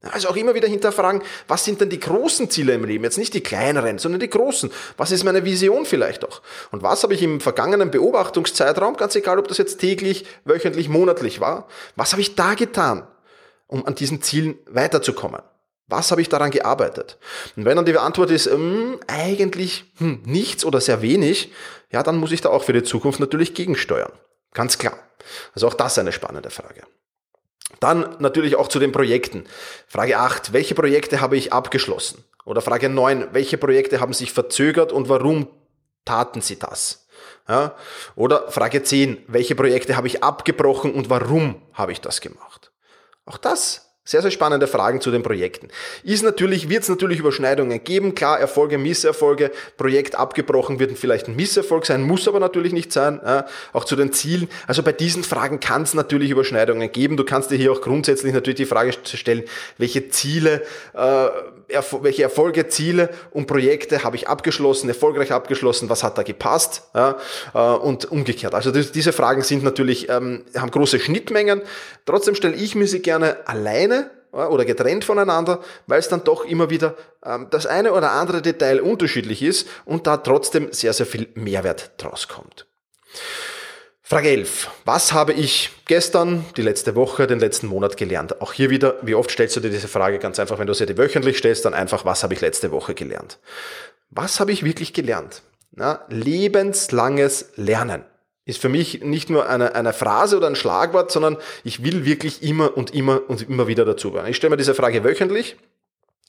Also 0.02 0.28
auch 0.28 0.36
immer 0.36 0.54
wieder 0.54 0.68
hinterfragen, 0.68 1.22
was 1.48 1.64
sind 1.64 1.80
denn 1.80 1.90
die 1.90 1.98
großen 1.98 2.50
Ziele 2.50 2.74
im 2.74 2.84
Leben? 2.84 3.04
Jetzt 3.04 3.18
nicht 3.18 3.34
die 3.34 3.42
kleineren, 3.42 3.98
sondern 3.98 4.20
die 4.20 4.30
großen. 4.30 4.70
Was 4.96 5.10
ist 5.10 5.24
meine 5.24 5.44
Vision 5.44 5.84
vielleicht 5.86 6.24
auch? 6.24 6.42
Und 6.70 6.82
was 6.82 7.02
habe 7.02 7.14
ich 7.14 7.22
im 7.22 7.40
vergangenen 7.40 7.90
Beobachtungszeitraum, 7.90 8.96
ganz 8.96 9.16
egal 9.16 9.38
ob 9.38 9.48
das 9.48 9.58
jetzt 9.58 9.78
täglich, 9.78 10.26
wöchentlich, 10.44 10.88
monatlich 10.88 11.40
war, 11.40 11.66
was 11.96 12.12
habe 12.12 12.22
ich 12.22 12.34
da 12.34 12.54
getan, 12.54 13.06
um 13.66 13.86
an 13.86 13.94
diesen 13.94 14.22
Zielen 14.22 14.58
weiterzukommen? 14.66 15.42
Was 15.88 16.10
habe 16.10 16.20
ich 16.20 16.28
daran 16.28 16.50
gearbeitet? 16.50 17.16
Und 17.56 17.64
wenn 17.64 17.76
dann 17.76 17.86
die 17.86 17.96
Antwort 17.96 18.30
ist, 18.30 18.46
ähm, 18.46 18.98
eigentlich 19.06 19.84
hm, 19.98 20.22
nichts 20.24 20.64
oder 20.64 20.80
sehr 20.80 21.00
wenig, 21.00 21.52
ja, 21.90 22.02
dann 22.02 22.16
muss 22.16 22.32
ich 22.32 22.40
da 22.40 22.48
auch 22.48 22.64
für 22.64 22.72
die 22.72 22.82
Zukunft 22.82 23.20
natürlich 23.20 23.54
gegensteuern. 23.54 24.12
Ganz 24.52 24.78
klar. 24.78 24.98
Also 25.54 25.68
auch 25.68 25.74
das 25.74 25.98
eine 25.98 26.12
spannende 26.12 26.50
Frage. 26.50 26.82
Dann 27.80 28.16
natürlich 28.18 28.56
auch 28.56 28.68
zu 28.68 28.78
den 28.78 28.92
Projekten. 28.92 29.44
Frage 29.86 30.18
8, 30.18 30.52
welche 30.52 30.74
Projekte 30.74 31.20
habe 31.20 31.36
ich 31.36 31.52
abgeschlossen? 31.52 32.24
Oder 32.44 32.62
Frage 32.62 32.88
9, 32.88 33.28
welche 33.32 33.58
Projekte 33.58 34.00
haben 34.00 34.12
sich 34.12 34.32
verzögert 34.32 34.92
und 34.92 35.08
warum 35.08 35.48
taten 36.04 36.40
sie 36.40 36.58
das? 36.58 37.06
Ja? 37.48 37.74
Oder 38.14 38.50
Frage 38.50 38.82
10, 38.82 39.24
welche 39.26 39.54
Projekte 39.54 39.96
habe 39.96 40.06
ich 40.06 40.22
abgebrochen 40.22 40.94
und 40.94 41.10
warum 41.10 41.62
habe 41.72 41.92
ich 41.92 42.00
das 42.00 42.20
gemacht? 42.20 42.72
Auch 43.24 43.38
das 43.38 43.85
sehr, 44.06 44.22
sehr 44.22 44.30
spannende 44.30 44.68
Fragen 44.68 45.00
zu 45.00 45.10
den 45.10 45.24
Projekten. 45.24 45.68
Ist 46.04 46.22
natürlich, 46.22 46.68
wird 46.68 46.84
es 46.84 46.88
natürlich 46.88 47.18
Überschneidungen 47.18 47.82
geben. 47.82 48.14
Klar, 48.14 48.38
Erfolge, 48.38 48.78
Misserfolge, 48.78 49.50
Projekt 49.76 50.14
abgebrochen 50.14 50.78
wird 50.78 50.96
vielleicht 50.96 51.26
ein 51.26 51.34
Misserfolg 51.34 51.84
sein, 51.84 52.02
muss 52.02 52.28
aber 52.28 52.38
natürlich 52.38 52.72
nicht 52.72 52.92
sein. 52.92 53.20
Ja, 53.24 53.46
auch 53.72 53.84
zu 53.84 53.96
den 53.96 54.12
Zielen. 54.12 54.48
Also 54.68 54.84
bei 54.84 54.92
diesen 54.92 55.24
Fragen 55.24 55.58
kann 55.58 55.82
es 55.82 55.92
natürlich 55.92 56.30
Überschneidungen 56.30 56.90
geben. 56.92 57.16
Du 57.16 57.24
kannst 57.24 57.50
dir 57.50 57.56
hier 57.56 57.72
auch 57.72 57.80
grundsätzlich 57.80 58.32
natürlich 58.32 58.58
die 58.58 58.66
Frage 58.66 58.92
stellen, 58.92 59.42
welche 59.76 60.08
Ziele, 60.08 60.62
äh, 60.94 61.28
Erfol 61.68 62.04
welche 62.04 62.22
Erfolge, 62.22 62.68
Ziele 62.68 63.10
und 63.32 63.48
Projekte 63.48 64.04
habe 64.04 64.14
ich 64.14 64.28
abgeschlossen, 64.28 64.88
erfolgreich 64.88 65.32
abgeschlossen, 65.32 65.88
was 65.88 66.04
hat 66.04 66.16
da 66.16 66.22
gepasst 66.22 66.84
ja, 66.94 67.16
äh, 67.54 67.58
und 67.58 68.04
umgekehrt. 68.04 68.54
Also 68.54 68.70
diese 68.70 69.12
Fragen 69.12 69.42
sind 69.42 69.64
natürlich, 69.64 70.08
ähm, 70.08 70.44
haben 70.56 70.70
große 70.70 71.00
Schnittmengen. 71.00 71.62
Trotzdem 72.04 72.36
stelle 72.36 72.54
ich 72.54 72.76
mir 72.76 72.86
sie 72.86 73.00
gerne 73.00 73.38
alleine 73.46 73.95
oder 74.32 74.64
getrennt 74.64 75.04
voneinander, 75.04 75.60
weil 75.86 75.98
es 75.98 76.08
dann 76.08 76.24
doch 76.24 76.44
immer 76.44 76.70
wieder 76.70 76.94
ähm, 77.24 77.48
das 77.50 77.66
eine 77.66 77.92
oder 77.92 78.12
andere 78.12 78.42
Detail 78.42 78.80
unterschiedlich 78.80 79.42
ist 79.42 79.68
und 79.84 80.06
da 80.06 80.18
trotzdem 80.18 80.72
sehr, 80.72 80.92
sehr 80.92 81.06
viel 81.06 81.28
Mehrwert 81.34 81.92
draus 81.98 82.28
kommt. 82.28 82.66
Frage 84.02 84.28
11. 84.28 84.70
Was 84.84 85.12
habe 85.12 85.32
ich 85.32 85.70
gestern, 85.86 86.44
die 86.56 86.62
letzte 86.62 86.94
Woche, 86.94 87.26
den 87.26 87.40
letzten 87.40 87.66
Monat 87.66 87.96
gelernt? 87.96 88.40
Auch 88.40 88.52
hier 88.52 88.70
wieder, 88.70 88.98
wie 89.02 89.16
oft 89.16 89.32
stellst 89.32 89.56
du 89.56 89.60
dir 89.60 89.70
diese 89.70 89.88
Frage? 89.88 90.20
Ganz 90.20 90.38
einfach, 90.38 90.60
wenn 90.60 90.68
du 90.68 90.74
sie 90.74 90.86
dir 90.86 90.96
wöchentlich 90.96 91.38
stellst, 91.38 91.64
dann 91.64 91.74
einfach, 91.74 92.04
was 92.04 92.22
habe 92.22 92.32
ich 92.32 92.40
letzte 92.40 92.70
Woche 92.70 92.94
gelernt? 92.94 93.40
Was 94.10 94.38
habe 94.38 94.52
ich 94.52 94.62
wirklich 94.62 94.92
gelernt? 94.92 95.42
Na, 95.72 96.04
lebenslanges 96.08 97.50
Lernen 97.56 98.04
ist 98.46 98.62
für 98.62 98.68
mich 98.68 99.02
nicht 99.02 99.28
nur 99.28 99.48
eine, 99.48 99.74
eine 99.74 99.92
Phrase 99.92 100.36
oder 100.36 100.46
ein 100.46 100.56
Schlagwort, 100.56 101.10
sondern 101.10 101.36
ich 101.64 101.82
will 101.82 102.06
wirklich 102.06 102.42
immer 102.42 102.76
und 102.76 102.94
immer 102.94 103.28
und 103.28 103.48
immer 103.48 103.66
wieder 103.66 103.84
dazu. 103.84 104.16
Ich 104.26 104.36
stelle 104.36 104.52
mir 104.52 104.56
diese 104.56 104.74
Frage 104.74 105.04
wöchentlich 105.04 105.56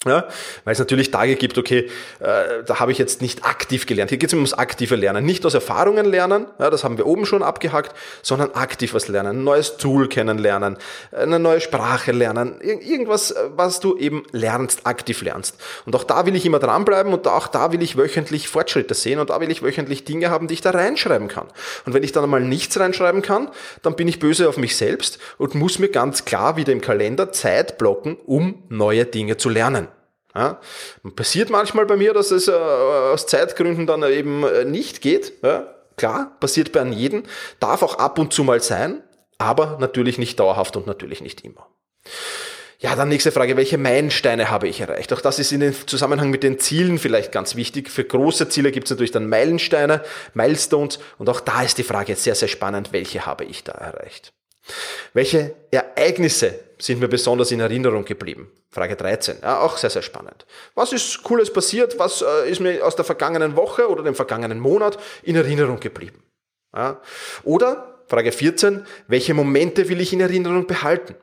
ja, 0.05 0.27
weil 0.63 0.73
es 0.73 0.79
natürlich 0.79 1.09
Tage 1.09 1.35
gibt, 1.35 1.57
okay, 1.57 1.89
äh, 2.19 2.63
da 2.65 2.79
habe 2.79 2.91
ich 2.91 2.99
jetzt 2.99 3.21
nicht 3.21 3.45
aktiv 3.45 3.87
gelernt. 3.87 4.11
Hier 4.11 4.19
geht 4.19 4.29
es 4.29 4.33
ums 4.35 4.53
aktive 4.53 4.95
Lernen. 4.95 5.25
Nicht 5.25 5.43
aus 5.43 5.55
Erfahrungen 5.55 6.05
lernen, 6.05 6.45
ja, 6.59 6.69
das 6.69 6.83
haben 6.83 6.99
wir 6.99 7.07
oben 7.07 7.25
schon 7.25 7.41
abgehackt, 7.41 7.95
sondern 8.21 8.51
aktiv 8.51 8.93
was 8.93 9.07
lernen. 9.07 9.39
Ein 9.39 9.43
neues 9.43 9.77
Tool 9.77 10.07
kennenlernen, 10.07 10.77
eine 11.11 11.39
neue 11.39 11.61
Sprache 11.61 12.11
lernen, 12.11 12.61
irgendwas, 12.61 13.33
was 13.55 13.79
du 13.79 13.97
eben 13.97 14.23
lernst, 14.31 14.85
aktiv 14.85 15.23
lernst. 15.23 15.55
Und 15.87 15.95
auch 15.95 16.03
da 16.03 16.27
will 16.27 16.35
ich 16.35 16.45
immer 16.45 16.59
dranbleiben 16.59 17.11
und 17.11 17.27
auch 17.27 17.47
da 17.47 17.71
will 17.71 17.81
ich 17.81 17.97
wöchentlich 17.97 18.49
Fortschritte 18.49 18.93
sehen 18.93 19.19
und 19.19 19.31
da 19.31 19.41
will 19.41 19.49
ich 19.49 19.63
wöchentlich 19.63 20.03
Dinge 20.03 20.29
haben, 20.29 20.47
die 20.47 20.53
ich 20.53 20.61
da 20.61 20.69
reinschreiben 20.69 21.27
kann. 21.27 21.47
Und 21.85 21.93
wenn 21.95 22.03
ich 22.03 22.11
dann 22.11 22.23
einmal 22.23 22.41
nichts 22.41 22.79
reinschreiben 22.79 23.23
kann, 23.23 23.49
dann 23.81 23.95
bin 23.95 24.07
ich 24.07 24.19
böse 24.19 24.47
auf 24.47 24.57
mich 24.57 24.77
selbst 24.77 25.17
und 25.39 25.55
muss 25.55 25.79
mir 25.79 25.89
ganz 25.89 26.23
klar 26.23 26.55
wieder 26.55 26.71
im 26.71 26.81
Kalender 26.81 27.31
Zeit 27.31 27.79
blocken, 27.79 28.17
um 28.25 28.63
neue 28.69 29.05
Dinge 29.05 29.37
zu 29.37 29.49
lernen. 29.49 29.86
Ja, 30.37 30.61
passiert 31.15 31.49
manchmal 31.49 31.87
bei 31.87 31.97
mir, 31.97 32.13
dass 32.13 32.29
es 32.29 32.47
äh, 32.47 32.51
aus 32.51 33.25
Zeitgründen 33.25 33.87
dann 33.87 34.03
eben 34.03 34.43
äh, 34.43 34.65
nicht 34.65 35.01
geht. 35.01 35.33
Ja, 35.41 35.73
klar, 35.95 36.37
passiert 36.39 36.71
bei 36.71 36.83
jedem, 36.83 37.23
darf 37.59 37.81
auch 37.81 37.97
ab 37.97 38.19
und 38.19 38.33
zu 38.33 38.43
mal 38.43 38.61
sein, 38.61 39.01
aber 39.39 39.77
natürlich 39.79 40.19
nicht 40.19 40.39
dauerhaft 40.39 40.77
und 40.77 40.85
natürlich 40.85 41.21
nicht 41.21 41.43
immer. 41.43 41.65
Ja, 42.79 42.95
dann 42.95 43.09
nächste 43.09 43.31
Frage, 43.31 43.57
welche 43.57 43.79
Meilensteine 43.79 44.51
habe 44.51 44.67
ich 44.67 44.79
erreicht? 44.79 45.11
Auch 45.11 45.21
das 45.21 45.39
ist 45.39 45.51
in 45.51 45.61
den 45.61 45.73
Zusammenhang 45.87 46.29
mit 46.29 46.43
den 46.43 46.59
Zielen 46.59 46.99
vielleicht 46.99 47.31
ganz 47.31 47.55
wichtig. 47.55 47.89
Für 47.89 48.03
große 48.03 48.49
Ziele 48.49 48.71
gibt 48.71 48.85
es 48.85 48.91
natürlich 48.91 49.09
dann 49.09 49.27
Meilensteine, 49.27 50.03
Milestones 50.35 50.99
und 51.17 51.29
auch 51.29 51.39
da 51.39 51.63
ist 51.63 51.79
die 51.79 51.83
Frage 51.83 52.11
jetzt 52.11 52.23
sehr, 52.23 52.35
sehr 52.35 52.47
spannend, 52.47 52.93
welche 52.93 53.25
habe 53.25 53.45
ich 53.45 53.63
da 53.63 53.71
erreicht? 53.71 54.31
Welche 55.13 55.55
Ereignisse 55.71 56.59
sind 56.79 56.99
mir 56.99 57.07
besonders 57.07 57.51
in 57.51 57.59
Erinnerung 57.59 58.05
geblieben? 58.05 58.51
Frage 58.69 58.95
13. 58.95 59.37
Ja, 59.41 59.61
auch 59.61 59.77
sehr, 59.77 59.89
sehr 59.89 60.01
spannend. 60.01 60.45
Was 60.75 60.93
ist 60.93 61.23
Cooles 61.23 61.51
passiert? 61.51 61.97
Was 61.97 62.21
äh, 62.21 62.49
ist 62.49 62.59
mir 62.59 62.85
aus 62.85 62.95
der 62.95 63.05
vergangenen 63.05 63.55
Woche 63.55 63.89
oder 63.89 64.03
dem 64.03 64.15
vergangenen 64.15 64.59
Monat 64.59 64.97
in 65.23 65.35
Erinnerung 65.35 65.79
geblieben? 65.79 66.23
Ja. 66.75 67.01
Oder 67.43 68.03
Frage 68.07 68.31
14. 68.31 68.85
Welche 69.07 69.33
Momente 69.33 69.89
will 69.89 70.01
ich 70.01 70.13
in 70.13 70.21
Erinnerung 70.21 70.67
behalten? 70.67 71.15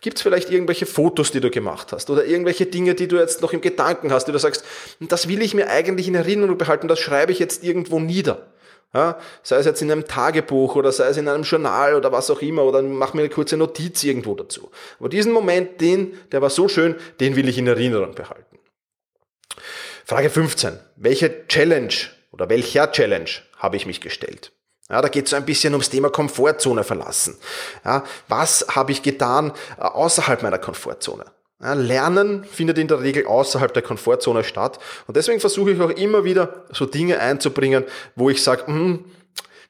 Gibt 0.00 0.18
es 0.18 0.22
vielleicht 0.22 0.50
irgendwelche 0.50 0.86
Fotos, 0.86 1.32
die 1.32 1.40
du 1.40 1.50
gemacht 1.50 1.92
hast 1.92 2.08
oder 2.08 2.24
irgendwelche 2.24 2.66
Dinge, 2.66 2.94
die 2.94 3.08
du 3.08 3.16
jetzt 3.16 3.42
noch 3.42 3.52
im 3.52 3.60
Gedanken 3.60 4.12
hast, 4.12 4.26
die 4.26 4.32
du 4.32 4.38
sagst, 4.38 4.64
das 5.00 5.26
will 5.26 5.42
ich 5.42 5.54
mir 5.54 5.68
eigentlich 5.68 6.06
in 6.06 6.14
Erinnerung 6.14 6.56
behalten, 6.56 6.86
das 6.86 7.00
schreibe 7.00 7.32
ich 7.32 7.40
jetzt 7.40 7.64
irgendwo 7.64 7.98
nieder. 7.98 8.46
Ja, 8.94 9.18
sei 9.42 9.56
es 9.56 9.66
jetzt 9.66 9.82
in 9.82 9.90
einem 9.90 10.06
Tagebuch 10.06 10.76
oder 10.76 10.92
sei 10.92 11.08
es 11.08 11.16
in 11.16 11.26
einem 11.26 11.42
Journal 11.42 11.96
oder 11.96 12.12
was 12.12 12.30
auch 12.30 12.40
immer 12.40 12.62
oder 12.62 12.80
mach 12.80 13.12
mir 13.12 13.22
eine 13.22 13.28
kurze 13.28 13.56
Notiz 13.56 14.04
irgendwo 14.04 14.36
dazu. 14.36 14.70
Aber 15.00 15.08
diesen 15.08 15.32
Moment, 15.32 15.80
den, 15.80 16.16
der 16.30 16.40
war 16.40 16.50
so 16.50 16.68
schön, 16.68 16.94
den 17.18 17.34
will 17.34 17.48
ich 17.48 17.58
in 17.58 17.66
Erinnerung 17.66 18.14
behalten. 18.14 18.58
Frage 20.04 20.30
15. 20.30 20.78
Welche 20.94 21.48
Challenge 21.48 21.94
oder 22.30 22.48
welcher 22.48 22.92
Challenge 22.92 23.30
habe 23.58 23.76
ich 23.76 23.86
mich 23.86 24.00
gestellt? 24.00 24.52
Ja, 24.88 25.02
da 25.02 25.08
geht 25.08 25.24
es 25.24 25.30
so 25.30 25.36
ein 25.36 25.46
bisschen 25.46 25.72
ums 25.72 25.90
Thema 25.90 26.10
Komfortzone 26.10 26.84
verlassen. 26.84 27.36
Ja, 27.84 28.04
was 28.28 28.66
habe 28.76 28.92
ich 28.92 29.02
getan 29.02 29.52
äh, 29.78 29.82
außerhalb 29.82 30.42
meiner 30.42 30.58
Komfortzone? 30.58 31.24
Lernen 31.60 32.44
findet 32.44 32.78
in 32.78 32.88
der 32.88 33.00
Regel 33.00 33.26
außerhalb 33.26 33.72
der 33.72 33.82
Komfortzone 33.82 34.44
statt. 34.44 34.78
Und 35.06 35.16
deswegen 35.16 35.40
versuche 35.40 35.72
ich 35.72 35.80
auch 35.80 35.90
immer 35.90 36.24
wieder 36.24 36.64
so 36.72 36.84
Dinge 36.84 37.20
einzubringen, 37.20 37.84
wo 38.16 38.28
ich 38.28 38.42
sage, 38.42 38.66
hm, 38.66 39.04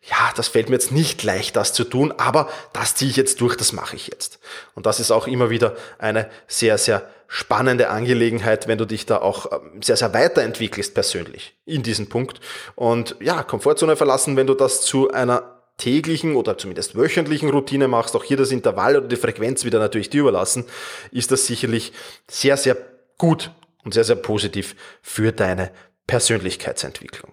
ja, 0.03 0.33
das 0.37 0.49
fällt 0.49 0.69
mir 0.69 0.75
jetzt 0.75 0.93
nicht 0.93 1.23
leicht, 1.23 1.57
das 1.57 1.73
zu 1.73 1.85
tun, 1.85 2.13
aber 2.19 2.49
das 2.73 2.95
ziehe 2.95 3.11
ich 3.11 3.17
jetzt 3.17 3.41
durch, 3.41 3.57
das 3.57 3.73
mache 3.73 3.97
ich 3.97 4.09
jetzt. 4.09 4.39
Und 4.75 4.87
das 4.87 5.01
ist 5.01 5.11
auch 5.11 5.27
immer 5.27 5.49
wieder 5.49 5.77
eine 5.99 6.29
sehr, 6.47 6.77
sehr 6.77 7.09
spannende 7.27 7.89
Angelegenheit, 7.89 8.69
wenn 8.69 8.77
du 8.77 8.85
dich 8.85 9.07
da 9.07 9.19
auch 9.19 9.51
ähm, 9.51 9.83
sehr, 9.83 9.97
sehr 9.97 10.13
weiterentwickelst 10.13 10.95
persönlich 10.95 11.57
in 11.65 11.83
diesem 11.83 12.09
Punkt. 12.09 12.41
Und 12.75 13.17
ja, 13.21 13.43
Komfortzone 13.43 13.97
verlassen, 13.97 14.37
wenn 14.37 14.47
du 14.47 14.55
das 14.55 14.83
zu 14.83 15.11
einer 15.11 15.54
täglichen 15.77 16.37
oder 16.37 16.57
zumindest 16.57 16.97
wöchentlichen 16.97 17.51
Routine 17.51 17.89
machst, 17.89 18.15
auch 18.15 18.25
hier 18.25 18.37
das 18.37 18.51
Intervall 18.51 18.97
oder 18.97 19.09
die 19.09 19.17
Frequenz 19.17 19.65
wieder 19.65 19.79
natürlich 19.79 20.11
dir 20.11 20.21
überlassen, 20.21 20.65
ist 21.11 21.31
das 21.31 21.47
sicherlich 21.47 21.93
sehr, 22.29 22.57
sehr 22.57 22.77
gut 23.19 23.51
und 23.85 23.95
sehr, 23.95 24.05
sehr 24.05 24.17
positiv 24.17 24.77
für 25.03 25.33
deine 25.33 25.71
Persönlichkeitsentwicklung. 26.07 27.33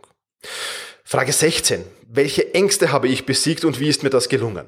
Frage 1.04 1.34
16. 1.34 1.84
Welche 2.08 2.54
Ängste 2.54 2.92
habe 2.92 3.08
ich 3.08 3.26
besiegt 3.26 3.66
und 3.66 3.80
wie 3.80 3.90
ist 3.90 4.04
mir 4.04 4.10
das 4.10 4.30
gelungen? 4.30 4.66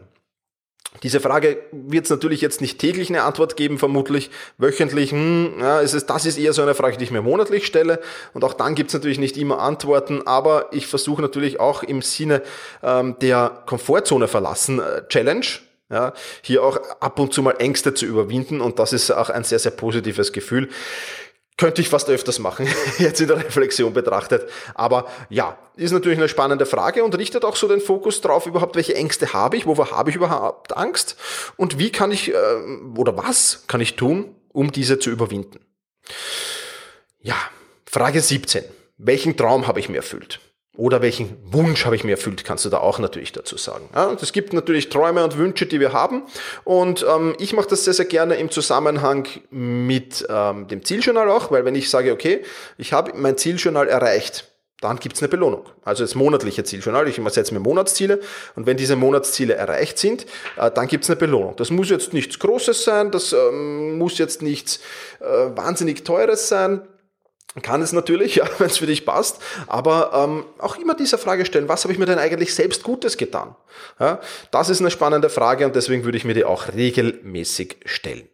Diese 1.02 1.20
Frage 1.20 1.58
wird 1.72 2.06
es 2.06 2.12
natürlich 2.12 2.40
jetzt 2.42 2.62
nicht 2.62 2.80
täglich 2.80 3.10
eine 3.10 3.24
Antwort 3.24 3.58
geben, 3.58 3.80
vermutlich 3.80 4.30
wöchentlich. 4.58 5.12
Hm, 5.12 5.56
ja, 5.60 5.82
es 5.82 5.94
ist, 5.94 6.06
das 6.10 6.26
ist 6.26 6.38
eher 6.38 6.54
so 6.54 6.62
eine 6.62 6.76
Frage, 6.76 6.98
die 6.98 7.04
ich 7.04 7.12
mir 7.12 7.22
monatlich 7.22 7.66
stelle. 7.66 8.00
Und 8.34 8.44
auch 8.44 8.54
dann 8.54 8.76
gibt 8.76 8.90
es 8.90 8.94
natürlich 8.94 9.20
nicht 9.20 9.36
immer 9.36 9.60
Antworten, 9.60 10.26
aber 10.28 10.68
ich 10.72 10.88
versuche 10.88 11.22
natürlich 11.22 11.60
auch 11.60 11.84
im 11.84 12.02
Sinne 12.02 12.42
ähm, 12.84 13.16
der 13.22 13.64
Komfortzone 13.66 14.28
verlassen 14.28 14.80
äh, 14.80 15.08
Challenge. 15.08 15.46
Ja, 15.90 16.14
hier 16.42 16.64
auch 16.64 16.78
ab 17.02 17.20
und 17.20 17.34
zu 17.34 17.44
mal 17.44 17.56
Ängste 17.60 17.94
zu 17.94 18.06
überwinden 18.06 18.62
und 18.62 18.80
das 18.80 18.94
ist 18.94 19.12
auch 19.12 19.30
ein 19.30 19.44
sehr, 19.44 19.60
sehr 19.60 19.74
positives 19.74 20.32
Gefühl. 20.32 20.70
Könnte 21.58 21.82
ich 21.82 21.90
fast 21.90 22.10
öfters 22.10 22.40
machen, 22.40 22.68
jetzt 22.98 23.22
in 23.22 23.28
der 23.28 23.38
Reflexion 23.38 23.94
betrachtet. 23.94 24.50
Aber 24.74 25.08
ja, 25.30 25.58
ist 25.76 25.92
natürlich 25.92 26.18
eine 26.18 26.30
spannende 26.30 26.66
Frage 26.66 27.04
und 27.04 27.16
richtet 27.18 27.46
auch 27.46 27.56
so 27.56 27.68
den 27.68 27.82
Fokus 27.82 28.22
drauf, 28.22 28.46
überhaupt 28.48 28.76
welche 28.76 28.96
Ängste 28.96 29.34
habe 29.34 29.58
ich, 29.58 29.66
wovor 29.66 29.92
habe 29.92 30.10
ich 30.10 30.16
überhaupt 30.16 30.76
Angst 30.76 31.16
und 31.56 31.78
wie 31.78 31.92
kann 31.92 32.12
ich, 32.12 32.34
äh, 32.34 32.36
oder 32.98 33.18
was 33.18 33.66
kann 33.68 33.82
ich 33.82 33.96
tun, 33.96 34.36
um 34.52 34.72
diese 34.72 35.00
zu 35.00 35.10
überwinden. 35.10 35.60
Ja, 37.20 37.38
Frage 37.86 38.22
17. 38.22 38.64
Welchen 38.98 39.38
Traum 39.38 39.68
habe 39.68 39.80
ich 39.80 39.90
mir 39.90 39.98
erfüllt? 39.98 40.40
Oder 40.76 41.04
welchen 41.04 41.38
Wunsch 41.52 41.86
habe 41.86 41.96
ich 41.96 42.04
mir 42.04 42.12
erfüllt, 42.12 42.44
kannst 42.44 42.66
du 42.66 42.70
da 42.70 42.80
auch 42.80 42.98
natürlich 42.98 43.32
dazu 43.32 43.58
sagen. 43.58 43.90
Ja, 43.94 44.12
es 44.20 44.34
gibt 44.34 44.54
natürlich 44.54 44.90
Träume 44.90 45.24
und 45.24 45.38
Wünsche, 45.38 45.68
die 45.68 45.80
wir 45.80 45.94
haben. 45.94 46.24
Und 46.64 47.06
ähm, 47.08 47.36
ich 47.38 47.54
mache 47.54 47.70
das 47.70 47.86
sehr, 47.86 47.94
sehr 47.94 48.06
gerne 48.06 48.36
im 48.36 48.50
Zusammenhang 48.50 49.28
mit 49.52 50.26
ähm, 50.28 50.68
dem 50.68 50.84
Zieljournal 50.84 51.30
auch, 51.30 51.52
weil 51.52 51.64
wenn 51.66 51.76
ich 51.76 51.92
sage, 51.92 52.12
okay, 52.12 52.44
ich 52.80 52.92
habe 52.92 53.12
mein 53.16 53.38
Zieljournal 53.38 53.88
erreicht, 53.88 54.46
dann 54.82 54.98
gibt's 54.98 55.22
eine 55.22 55.30
Belohnung. 55.30 55.70
Also 55.86 56.04
das 56.04 56.16
monatliche 56.16 56.64
Zieljournal. 56.64 57.08
Ich 57.08 57.22
setze 57.30 57.54
mir 57.54 57.60
Monatsziele 57.60 58.20
und 58.56 58.66
wenn 58.66 58.76
diese 58.76 58.96
Monatsziele 58.96 59.54
erreicht 59.54 60.00
sind, 60.00 60.26
äh, 60.58 60.72
dann 60.72 60.88
gibt's 60.88 61.10
eine 61.10 61.18
Belohnung. 61.18 61.56
Das 61.56 61.70
muss 61.70 61.92
jetzt 61.92 62.14
nichts 62.14 62.40
Großes 62.40 62.84
sein, 62.84 63.12
das 63.12 63.32
ähm, 63.32 64.00
muss 64.00 64.18
jetzt 64.18 64.42
nichts 64.42 64.80
äh, 65.20 65.56
wahnsinnig 65.56 66.04
Teures 66.04 66.50
sein. 66.50 66.82
Kann 67.62 67.82
es 67.82 67.92
natürlich, 67.92 68.36
ja, 68.38 68.50
wenn 68.58 68.68
es 68.68 68.78
für 68.78 68.86
dich 68.86 69.06
passt, 69.06 69.42
aber 69.68 70.12
ähm, 70.14 70.46
auch 70.58 70.78
immer 70.78 70.96
diese 70.96 71.18
Frage 71.18 71.46
stellen, 71.46 71.70
was 71.70 71.84
habe 71.84 71.94
ich 71.94 72.00
mir 72.00 72.06
denn 72.06 72.20
eigentlich 72.20 72.56
selbst 72.56 72.84
Gutes 72.84 73.18
getan? 73.18 73.56
Ja, 74.00 74.20
das 74.52 74.70
ist 74.70 74.80
eine 74.80 74.92
spannende 74.92 75.30
Frage 75.30 75.66
und 75.66 75.76
deswegen 75.76 76.04
würde 76.04 76.18
ich 76.18 76.26
mir 76.26 76.34
die 76.34 76.46
auch 76.46 76.74
regelmäßig 76.74 77.78
stellen. 77.86 78.28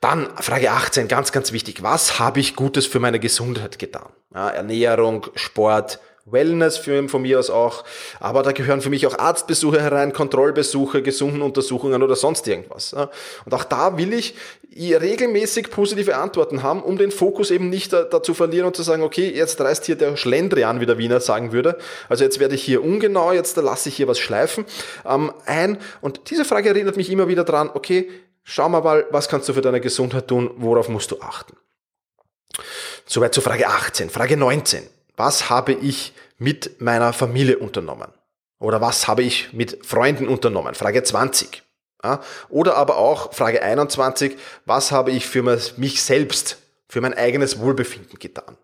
Dann 0.00 0.28
Frage 0.36 0.70
18, 0.70 1.08
ganz, 1.08 1.32
ganz 1.32 1.52
wichtig. 1.52 1.82
Was 1.82 2.18
habe 2.18 2.38
ich 2.38 2.54
Gutes 2.54 2.86
für 2.86 3.00
meine 3.00 3.18
Gesundheit 3.18 3.78
getan? 3.78 4.10
Ja, 4.32 4.50
Ernährung, 4.50 5.26
Sport, 5.34 5.98
Wellness 6.30 6.76
für, 6.76 7.08
von 7.08 7.22
mir 7.22 7.38
aus 7.38 7.50
auch. 7.50 7.84
Aber 8.20 8.42
da 8.42 8.52
gehören 8.52 8.80
für 8.80 8.90
mich 8.90 9.06
auch 9.06 9.18
Arztbesuche 9.18 9.80
herein, 9.80 10.12
Kontrollbesuche, 10.12 11.02
gesunden 11.02 11.42
Untersuchungen 11.42 12.02
oder 12.02 12.16
sonst 12.16 12.46
irgendwas. 12.46 12.92
Und 12.92 13.54
auch 13.54 13.64
da 13.64 13.96
will 13.98 14.12
ich 14.12 14.34
regelmäßig 14.78 15.70
positive 15.70 16.16
Antworten 16.16 16.62
haben, 16.62 16.82
um 16.82 16.98
den 16.98 17.10
Fokus 17.10 17.50
eben 17.50 17.68
nicht 17.68 17.92
dazu 17.92 18.34
verlieren 18.34 18.66
und 18.66 18.76
zu 18.76 18.82
sagen, 18.82 19.02
okay, 19.02 19.30
jetzt 19.34 19.60
reißt 19.60 19.86
hier 19.86 19.96
der 19.96 20.16
Schlendrian, 20.16 20.80
wie 20.80 20.86
der 20.86 20.98
Wiener 20.98 21.20
sagen 21.20 21.52
würde. 21.52 21.78
Also 22.08 22.24
jetzt 22.24 22.38
werde 22.38 22.54
ich 22.54 22.62
hier 22.62 22.84
ungenau, 22.84 23.32
jetzt 23.32 23.56
lasse 23.56 23.88
ich 23.88 23.96
hier 23.96 24.08
was 24.08 24.18
schleifen 24.18 24.64
ähm, 25.06 25.32
ein. 25.46 25.78
Und 26.00 26.30
diese 26.30 26.44
Frage 26.44 26.68
erinnert 26.68 26.96
mich 26.96 27.10
immer 27.10 27.28
wieder 27.28 27.44
dran, 27.44 27.70
okay, 27.72 28.08
schau 28.44 28.68
mal, 28.68 29.06
was 29.10 29.28
kannst 29.28 29.48
du 29.48 29.52
für 29.54 29.62
deine 29.62 29.80
Gesundheit 29.80 30.28
tun, 30.28 30.50
worauf 30.56 30.88
musst 30.88 31.10
du 31.10 31.20
achten. 31.20 31.56
Soweit 33.06 33.34
zur 33.34 33.42
Frage 33.42 33.66
18. 33.66 34.10
Frage 34.10 34.36
19 34.36 34.82
was 35.18 35.50
habe 35.50 35.72
ich 35.72 36.12
mit 36.38 36.80
meiner 36.80 37.12
Familie 37.12 37.58
unternommen? 37.58 38.12
Oder 38.60 38.80
was 38.80 39.06
habe 39.08 39.22
ich 39.22 39.52
mit 39.52 39.84
Freunden 39.84 40.28
unternommen? 40.28 40.74
Frage 40.74 41.02
20. 41.02 41.62
Ja? 42.02 42.20
Oder 42.48 42.76
aber 42.76 42.96
auch 42.96 43.32
Frage 43.32 43.62
21, 43.62 44.36
was 44.64 44.92
habe 44.92 45.10
ich 45.10 45.26
für 45.26 45.42
mich 45.76 46.02
selbst, 46.02 46.58
für 46.88 47.00
mein 47.00 47.14
eigenes 47.14 47.60
Wohlbefinden 47.60 48.18
getan? 48.18 48.56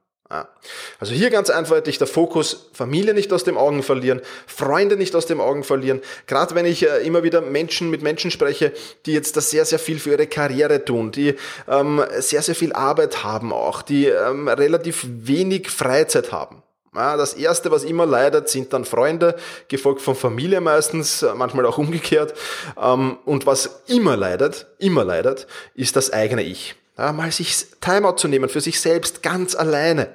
Also 0.98 1.14
hier 1.14 1.30
ganz 1.30 1.50
eindeutig 1.50 1.98
der 1.98 2.06
Fokus, 2.06 2.70
Familie 2.72 3.14
nicht 3.14 3.32
aus 3.32 3.44
dem 3.44 3.56
Augen 3.56 3.82
verlieren, 3.82 4.20
Freunde 4.46 4.96
nicht 4.96 5.14
aus 5.14 5.26
dem 5.26 5.40
Augen 5.40 5.64
verlieren. 5.64 6.00
Gerade 6.26 6.54
wenn 6.54 6.66
ich 6.66 6.88
äh, 6.88 7.06
immer 7.06 7.22
wieder 7.22 7.40
Menschen 7.40 7.90
mit 7.90 8.02
Menschen 8.02 8.30
spreche, 8.30 8.72
die 9.06 9.12
jetzt 9.12 9.36
da 9.36 9.40
sehr, 9.40 9.64
sehr 9.64 9.78
viel 9.78 9.98
für 9.98 10.10
ihre 10.10 10.26
Karriere 10.26 10.84
tun, 10.84 11.12
die 11.12 11.34
ähm, 11.68 12.02
sehr, 12.18 12.42
sehr 12.42 12.54
viel 12.54 12.72
Arbeit 12.72 13.24
haben 13.24 13.52
auch, 13.52 13.82
die 13.82 14.06
ähm, 14.06 14.48
relativ 14.48 15.06
wenig 15.06 15.70
Freizeit 15.70 16.32
haben. 16.32 16.62
Ja, 16.94 17.16
das 17.16 17.34
erste, 17.34 17.72
was 17.72 17.82
immer 17.82 18.06
leidet, 18.06 18.48
sind 18.48 18.72
dann 18.72 18.84
Freunde, 18.84 19.34
gefolgt 19.66 20.00
von 20.00 20.14
Familie 20.14 20.60
meistens, 20.60 21.22
äh, 21.22 21.34
manchmal 21.34 21.66
auch 21.66 21.78
umgekehrt. 21.78 22.34
Ähm, 22.80 23.18
und 23.24 23.46
was 23.46 23.82
immer 23.88 24.16
leidet, 24.16 24.66
immer 24.78 25.04
leidet, 25.04 25.48
ist 25.74 25.96
das 25.96 26.12
eigene 26.12 26.42
Ich. 26.42 26.76
Ja, 26.96 27.12
mal 27.12 27.32
sich 27.32 27.66
Timeout 27.80 28.16
zu 28.18 28.28
nehmen 28.28 28.48
für 28.48 28.60
sich 28.60 28.80
selbst 28.80 29.22
ganz 29.22 29.56
alleine. 29.56 30.14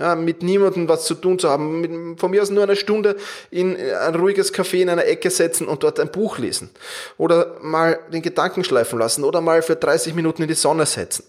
Ja, 0.00 0.14
mit 0.14 0.42
niemandem 0.42 0.88
was 0.88 1.04
zu 1.04 1.14
tun 1.14 1.38
zu 1.38 1.50
haben, 1.50 1.82
mit, 1.82 2.18
von 2.18 2.30
mir 2.30 2.40
aus 2.40 2.48
nur 2.48 2.62
eine 2.62 2.74
Stunde 2.74 3.16
in 3.50 3.76
ein 3.76 4.14
ruhiges 4.14 4.54
Café 4.54 4.80
in 4.80 4.88
einer 4.88 5.04
Ecke 5.04 5.28
setzen 5.28 5.68
und 5.68 5.82
dort 5.82 6.00
ein 6.00 6.10
Buch 6.10 6.38
lesen. 6.38 6.70
Oder 7.18 7.58
mal 7.60 7.98
den 8.10 8.22
Gedanken 8.22 8.64
schleifen 8.64 8.98
lassen 8.98 9.24
oder 9.24 9.42
mal 9.42 9.60
für 9.60 9.76
30 9.76 10.14
Minuten 10.14 10.40
in 10.40 10.48
die 10.48 10.54
Sonne 10.54 10.86
setzen. 10.86 11.24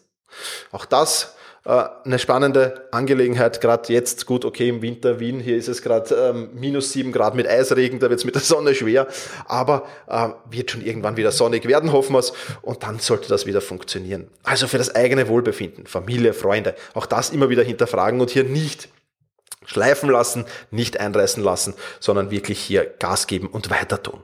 Auch 0.72 0.86
das 0.86 1.24
äh, 1.24 1.41
eine 1.64 2.18
spannende 2.18 2.88
Angelegenheit, 2.92 3.62
gerade 3.62 3.94
jetzt, 3.94 4.26
gut, 4.26 4.46
okay, 4.46 4.70
im 4.70 4.82
Winter 4.82 5.20
Wien, 5.20 5.40
hier 5.40 5.58
ist 5.58 5.68
es 5.68 5.84
gerade 5.84 6.16
ähm, 6.16 6.50
minus 6.54 6.92
sieben 6.92 7.12
Grad 7.12 7.36
mit 7.36 7.48
Eisregen, 7.48 8.00
da 8.00 8.10
wird 8.10 8.20
es 8.20 8.26
mit 8.26 8.34
der 8.34 8.42
Sonne 8.42 8.74
schwer, 8.74 9.08
aber 9.46 9.88
äh, 10.08 10.30
wird 10.50 10.72
schon 10.72 10.84
irgendwann 10.84 11.18
wieder 11.18 11.32
sonnig 11.32 11.68
werden, 11.68 11.92
hoffen 11.92 12.14
wir's, 12.14 12.34
und 12.64 12.82
dann 12.82 12.98
sollte 12.98 13.30
das 13.30 13.46
wieder 13.46 13.62
funktionieren. 13.62 14.28
Also 14.42 14.68
für 14.68 14.80
das 14.80 14.96
eigene 14.96 15.28
Wohlbefinden, 15.28 15.86
Familie, 15.86 16.34
Freunde, 16.34 16.74
auch 16.96 17.06
das 17.06 17.30
immer 17.30 17.50
wieder 17.50 17.64
hinterfragen 17.64 18.22
und 18.22 18.32
hier 18.32 18.44
nicht 18.44 18.90
schleifen 19.64 20.10
lassen, 20.10 20.46
nicht 20.72 21.00
einreißen 21.00 21.44
lassen, 21.44 21.76
sondern 22.00 22.32
wirklich 22.32 22.60
hier 22.60 22.86
Gas 22.86 23.28
geben 23.28 23.46
und 23.46 23.70
weiter 23.70 24.02
tun. 24.02 24.22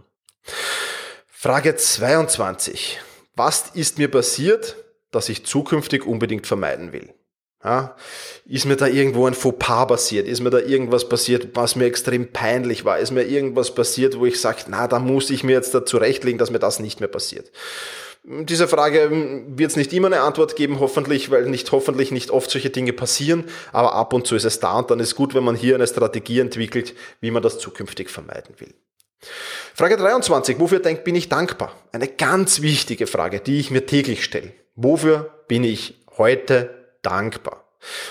Frage 1.27 1.75
22. 1.75 2.99
Was 3.35 3.69
ist 3.75 3.99
mir 3.99 4.09
passiert, 4.09 4.75
das 5.11 5.29
ich 5.29 5.45
zukünftig 5.45 6.03
unbedingt 6.03 6.47
vermeiden 6.47 6.91
will? 6.93 7.13
Ja, 7.67 7.97
ist 8.45 8.63
mir 8.63 8.77
da 8.77 8.87
irgendwo 8.87 9.27
ein 9.27 9.33
Fauxpas 9.33 9.87
passiert? 9.87 10.25
Ist 10.25 10.39
mir 10.39 10.51
da 10.51 10.59
irgendwas 10.59 11.09
passiert, 11.09 11.49
was 11.53 11.75
mir 11.75 11.83
extrem 11.83 12.31
peinlich 12.31 12.85
war? 12.85 12.97
Ist 12.97 13.11
mir 13.11 13.23
irgendwas 13.23 13.75
passiert, 13.75 14.17
wo 14.17 14.25
ich 14.25 14.39
sage, 14.39 14.61
na, 14.69 14.87
da 14.87 14.99
muss 14.99 15.29
ich 15.29 15.43
mir 15.43 15.51
jetzt 15.51 15.73
da 15.73 15.85
zurechtlegen, 15.85 16.37
dass 16.37 16.49
mir 16.49 16.59
das 16.59 16.79
nicht 16.79 17.01
mehr 17.01 17.09
passiert? 17.09 17.51
Diese 18.23 18.69
Frage 18.69 19.11
wird 19.49 19.71
es 19.71 19.75
nicht 19.75 19.91
immer 19.91 20.07
eine 20.07 20.21
Antwort 20.21 20.55
geben, 20.55 20.79
hoffentlich, 20.79 21.29
weil 21.29 21.49
nicht 21.49 21.69
hoffentlich 21.73 22.11
nicht 22.11 22.31
oft 22.31 22.49
solche 22.49 22.69
Dinge 22.69 22.93
passieren, 22.93 23.43
aber 23.73 23.95
ab 23.95 24.13
und 24.13 24.25
zu 24.25 24.37
ist 24.37 24.45
es 24.45 24.61
da 24.61 24.79
und 24.79 24.89
dann 24.89 25.01
ist 25.01 25.15
gut, 25.15 25.35
wenn 25.35 25.43
man 25.43 25.55
hier 25.57 25.75
eine 25.75 25.87
Strategie 25.87 26.39
entwickelt, 26.39 26.95
wie 27.19 27.31
man 27.31 27.43
das 27.43 27.59
zukünftig 27.59 28.09
vermeiden 28.09 28.55
will. 28.59 28.73
Frage 29.73 29.97
23. 29.97 30.57
Wofür 30.57 30.79
denk, 30.79 31.03
bin 31.03 31.15
ich 31.15 31.27
dankbar? 31.27 31.73
Eine 31.91 32.07
ganz 32.07 32.61
wichtige 32.61 33.07
Frage, 33.07 33.41
die 33.41 33.59
ich 33.59 33.71
mir 33.71 33.85
täglich 33.85 34.23
stelle. 34.23 34.53
Wofür 34.75 35.43
bin 35.49 35.65
ich 35.65 36.05
heute 36.17 36.76
dankbar? 37.07 37.63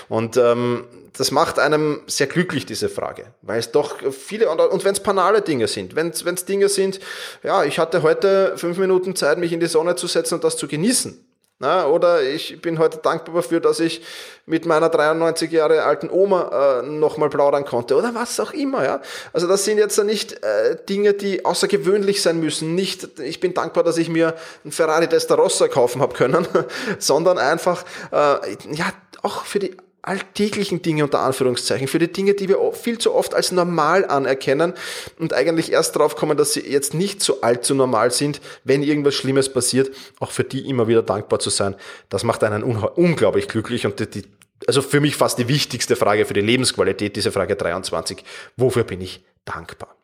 Und 0.09 0.37
ähm, 0.37 0.85
das 1.17 1.31
macht 1.31 1.59
einem 1.59 2.01
sehr 2.07 2.27
glücklich, 2.27 2.65
diese 2.65 2.89
Frage, 2.89 3.33
weil 3.41 3.59
es 3.59 3.71
doch 3.71 3.97
viele, 4.11 4.49
und 4.49 4.85
wenn 4.85 4.93
es 4.93 4.99
banale 5.01 5.41
Dinge 5.41 5.67
sind, 5.67 5.95
wenn 5.95 6.09
es 6.09 6.45
Dinge 6.45 6.69
sind, 6.69 6.99
ja, 7.43 7.63
ich 7.63 7.79
hatte 7.79 8.03
heute 8.03 8.53
fünf 8.57 8.77
Minuten 8.77 9.15
Zeit, 9.15 9.37
mich 9.37 9.51
in 9.51 9.59
die 9.59 9.67
Sonne 9.67 9.95
zu 9.95 10.07
setzen 10.07 10.35
und 10.35 10.43
das 10.43 10.57
zu 10.57 10.67
genießen. 10.67 11.26
Na, 11.59 11.87
oder 11.87 12.21
ich 12.21 12.61
bin 12.61 12.77
heute 12.77 12.99
dankbar 12.99 13.33
dafür, 13.33 13.59
dass 13.59 13.79
ich 13.79 14.03
mit 14.45 14.67
meiner 14.67 14.89
93 14.89 15.51
Jahre 15.51 15.83
alten 15.83 16.07
Oma 16.07 16.81
äh, 16.81 16.85
nochmal 16.85 17.29
plaudern 17.29 17.65
konnte 17.65 17.95
oder 17.95 18.13
was 18.13 18.39
auch 18.39 18.53
immer. 18.53 18.83
Ja? 18.83 19.01
Also 19.33 19.47
das 19.47 19.65
sind 19.65 19.79
jetzt 19.79 19.97
nicht 20.03 20.43
äh, 20.43 20.77
Dinge, 20.87 21.13
die 21.13 21.45
außergewöhnlich 21.45 22.21
sein 22.21 22.39
müssen. 22.39 22.75
Nicht, 22.75 23.19
ich 23.19 23.39
bin 23.39 23.55
dankbar, 23.55 23.83
dass 23.83 23.97
ich 23.97 24.07
mir 24.07 24.35
einen 24.63 24.71
Ferrari 24.71 25.07
Testarossa 25.07 25.67
kaufen 25.67 25.99
habe 25.99 26.13
können, 26.13 26.47
sondern 26.99 27.39
einfach 27.39 27.83
äh, 28.11 28.55
ja 28.71 28.93
auch 29.23 29.43
für 29.43 29.57
die 29.57 29.75
alltäglichen 30.07 30.81
Dinge 30.81 31.03
unter 31.03 31.19
Anführungszeichen, 31.19 31.87
für 31.87 31.99
die 31.99 32.11
Dinge, 32.11 32.33
die 32.33 32.47
wir 32.47 32.57
viel 32.73 32.97
zu 32.97 33.13
oft 33.13 33.33
als 33.35 33.51
normal 33.51 34.05
anerkennen 34.05 34.73
und 35.19 35.33
eigentlich 35.33 35.71
erst 35.71 35.95
darauf 35.95 36.15
kommen, 36.15 36.37
dass 36.37 36.53
sie 36.53 36.61
jetzt 36.61 36.93
nicht 36.93 37.21
so 37.21 37.41
allzu 37.41 37.75
normal 37.75 38.11
sind, 38.11 38.39
wenn 38.63 38.83
irgendwas 38.83 39.15
Schlimmes 39.15 39.51
passiert, 39.51 39.91
auch 40.19 40.31
für 40.31 40.43
die 40.43 40.69
immer 40.69 40.87
wieder 40.87 41.03
dankbar 41.03 41.39
zu 41.39 41.49
sein, 41.49 41.75
das 42.09 42.23
macht 42.23 42.43
einen 42.43 42.63
unglaublich 42.63 43.47
glücklich 43.47 43.85
und 43.85 43.99
die, 43.99 44.07
die, 44.07 44.23
also 44.65 44.81
für 44.81 45.01
mich 45.01 45.15
fast 45.15 45.39
die 45.39 45.47
wichtigste 45.47 45.95
Frage 45.95 46.25
für 46.25 46.33
die 46.33 46.41
Lebensqualität, 46.41 47.15
diese 47.15 47.31
Frage 47.31 47.55
23, 47.55 48.23
wofür 48.55 48.85
bin 48.85 49.01
ich 49.01 49.23
dankbar? 49.43 49.96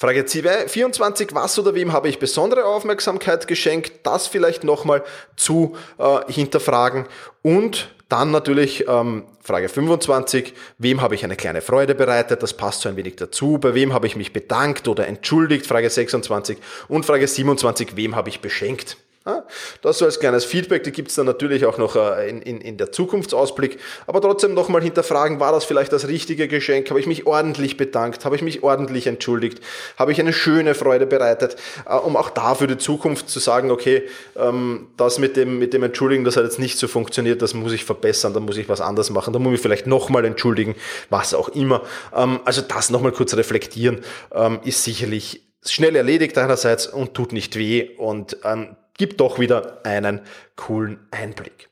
Frage 0.00 0.24
24, 0.26 1.34
was 1.34 1.58
oder 1.58 1.74
wem 1.74 1.92
habe 1.92 2.08
ich 2.08 2.18
besondere 2.18 2.64
Aufmerksamkeit 2.64 3.46
geschenkt? 3.46 3.92
Das 4.04 4.28
vielleicht 4.28 4.64
nochmal 4.64 5.04
zu 5.36 5.76
äh, 5.98 6.20
hinterfragen. 6.32 7.04
Und 7.42 7.94
dann 8.08 8.30
natürlich 8.30 8.88
ähm, 8.88 9.24
Frage 9.42 9.68
25, 9.68 10.54
wem 10.78 11.02
habe 11.02 11.16
ich 11.16 11.22
eine 11.22 11.36
kleine 11.36 11.60
Freude 11.60 11.94
bereitet? 11.94 12.42
Das 12.42 12.54
passt 12.54 12.80
so 12.80 12.88
ein 12.88 12.96
wenig 12.96 13.16
dazu. 13.16 13.58
Bei 13.58 13.74
wem 13.74 13.92
habe 13.92 14.06
ich 14.06 14.16
mich 14.16 14.32
bedankt 14.32 14.88
oder 14.88 15.06
entschuldigt? 15.06 15.66
Frage 15.66 15.90
26. 15.90 16.56
Und 16.88 17.04
Frage 17.04 17.28
27, 17.28 17.94
wem 17.96 18.16
habe 18.16 18.30
ich 18.30 18.40
beschenkt? 18.40 18.96
Das 19.82 19.98
so 19.98 20.06
als 20.06 20.18
kleines 20.18 20.46
Feedback, 20.46 20.82
die 20.82 20.92
gibt 20.92 21.10
es 21.10 21.14
dann 21.16 21.26
natürlich 21.26 21.66
auch 21.66 21.76
noch 21.76 21.94
äh, 21.94 22.30
in, 22.30 22.40
in, 22.40 22.60
in 22.62 22.76
der 22.78 22.90
Zukunftsausblick. 22.90 23.78
Aber 24.06 24.22
trotzdem 24.22 24.54
nochmal 24.54 24.82
hinterfragen, 24.82 25.40
war 25.40 25.52
das 25.52 25.66
vielleicht 25.66 25.92
das 25.92 26.08
richtige 26.08 26.48
Geschenk? 26.48 26.88
Habe 26.88 27.00
ich 27.00 27.06
mich 27.06 27.26
ordentlich 27.26 27.76
bedankt? 27.76 28.24
Habe 28.24 28.36
ich 28.36 28.42
mich 28.42 28.62
ordentlich 28.62 29.06
entschuldigt? 29.06 29.60
Habe 29.98 30.12
ich 30.12 30.20
eine 30.20 30.32
schöne 30.32 30.74
Freude 30.74 31.06
bereitet? 31.06 31.56
Äh, 31.86 31.96
um 31.96 32.16
auch 32.16 32.30
da 32.30 32.54
für 32.54 32.66
die 32.66 32.78
Zukunft 32.78 33.28
zu 33.28 33.40
sagen, 33.40 33.70
okay, 33.70 34.04
ähm, 34.36 34.88
das 34.96 35.18
mit 35.18 35.36
dem, 35.36 35.58
mit 35.58 35.74
dem 35.74 35.82
Entschuldigen, 35.82 36.24
das 36.24 36.38
hat 36.38 36.44
jetzt 36.44 36.58
nicht 36.58 36.78
so 36.78 36.88
funktioniert, 36.88 37.42
das 37.42 37.52
muss 37.52 37.72
ich 37.72 37.84
verbessern, 37.84 38.32
da 38.32 38.40
muss 38.40 38.56
ich 38.56 38.70
was 38.70 38.80
anders 38.80 39.10
machen, 39.10 39.34
da 39.34 39.38
muss 39.38 39.52
ich 39.52 39.60
vielleicht 39.60 39.86
nochmal 39.86 40.24
entschuldigen, 40.24 40.76
was 41.10 41.34
auch 41.34 41.50
immer. 41.50 41.82
Ähm, 42.16 42.40
also 42.46 42.62
das 42.62 42.88
nochmal 42.88 43.12
kurz 43.12 43.34
reflektieren, 43.34 44.00
ähm, 44.32 44.60
ist 44.64 44.82
sicherlich 44.82 45.42
schnell 45.62 45.94
erledigt 45.94 46.38
einerseits 46.38 46.86
und 46.86 47.12
tut 47.12 47.32
nicht 47.32 47.56
weh 47.56 47.90
und 47.98 48.38
gibt 49.00 49.18
doch 49.18 49.38
wieder 49.38 49.80
einen 49.82 50.20
coolen 50.56 51.08
Einblick. 51.10 51.70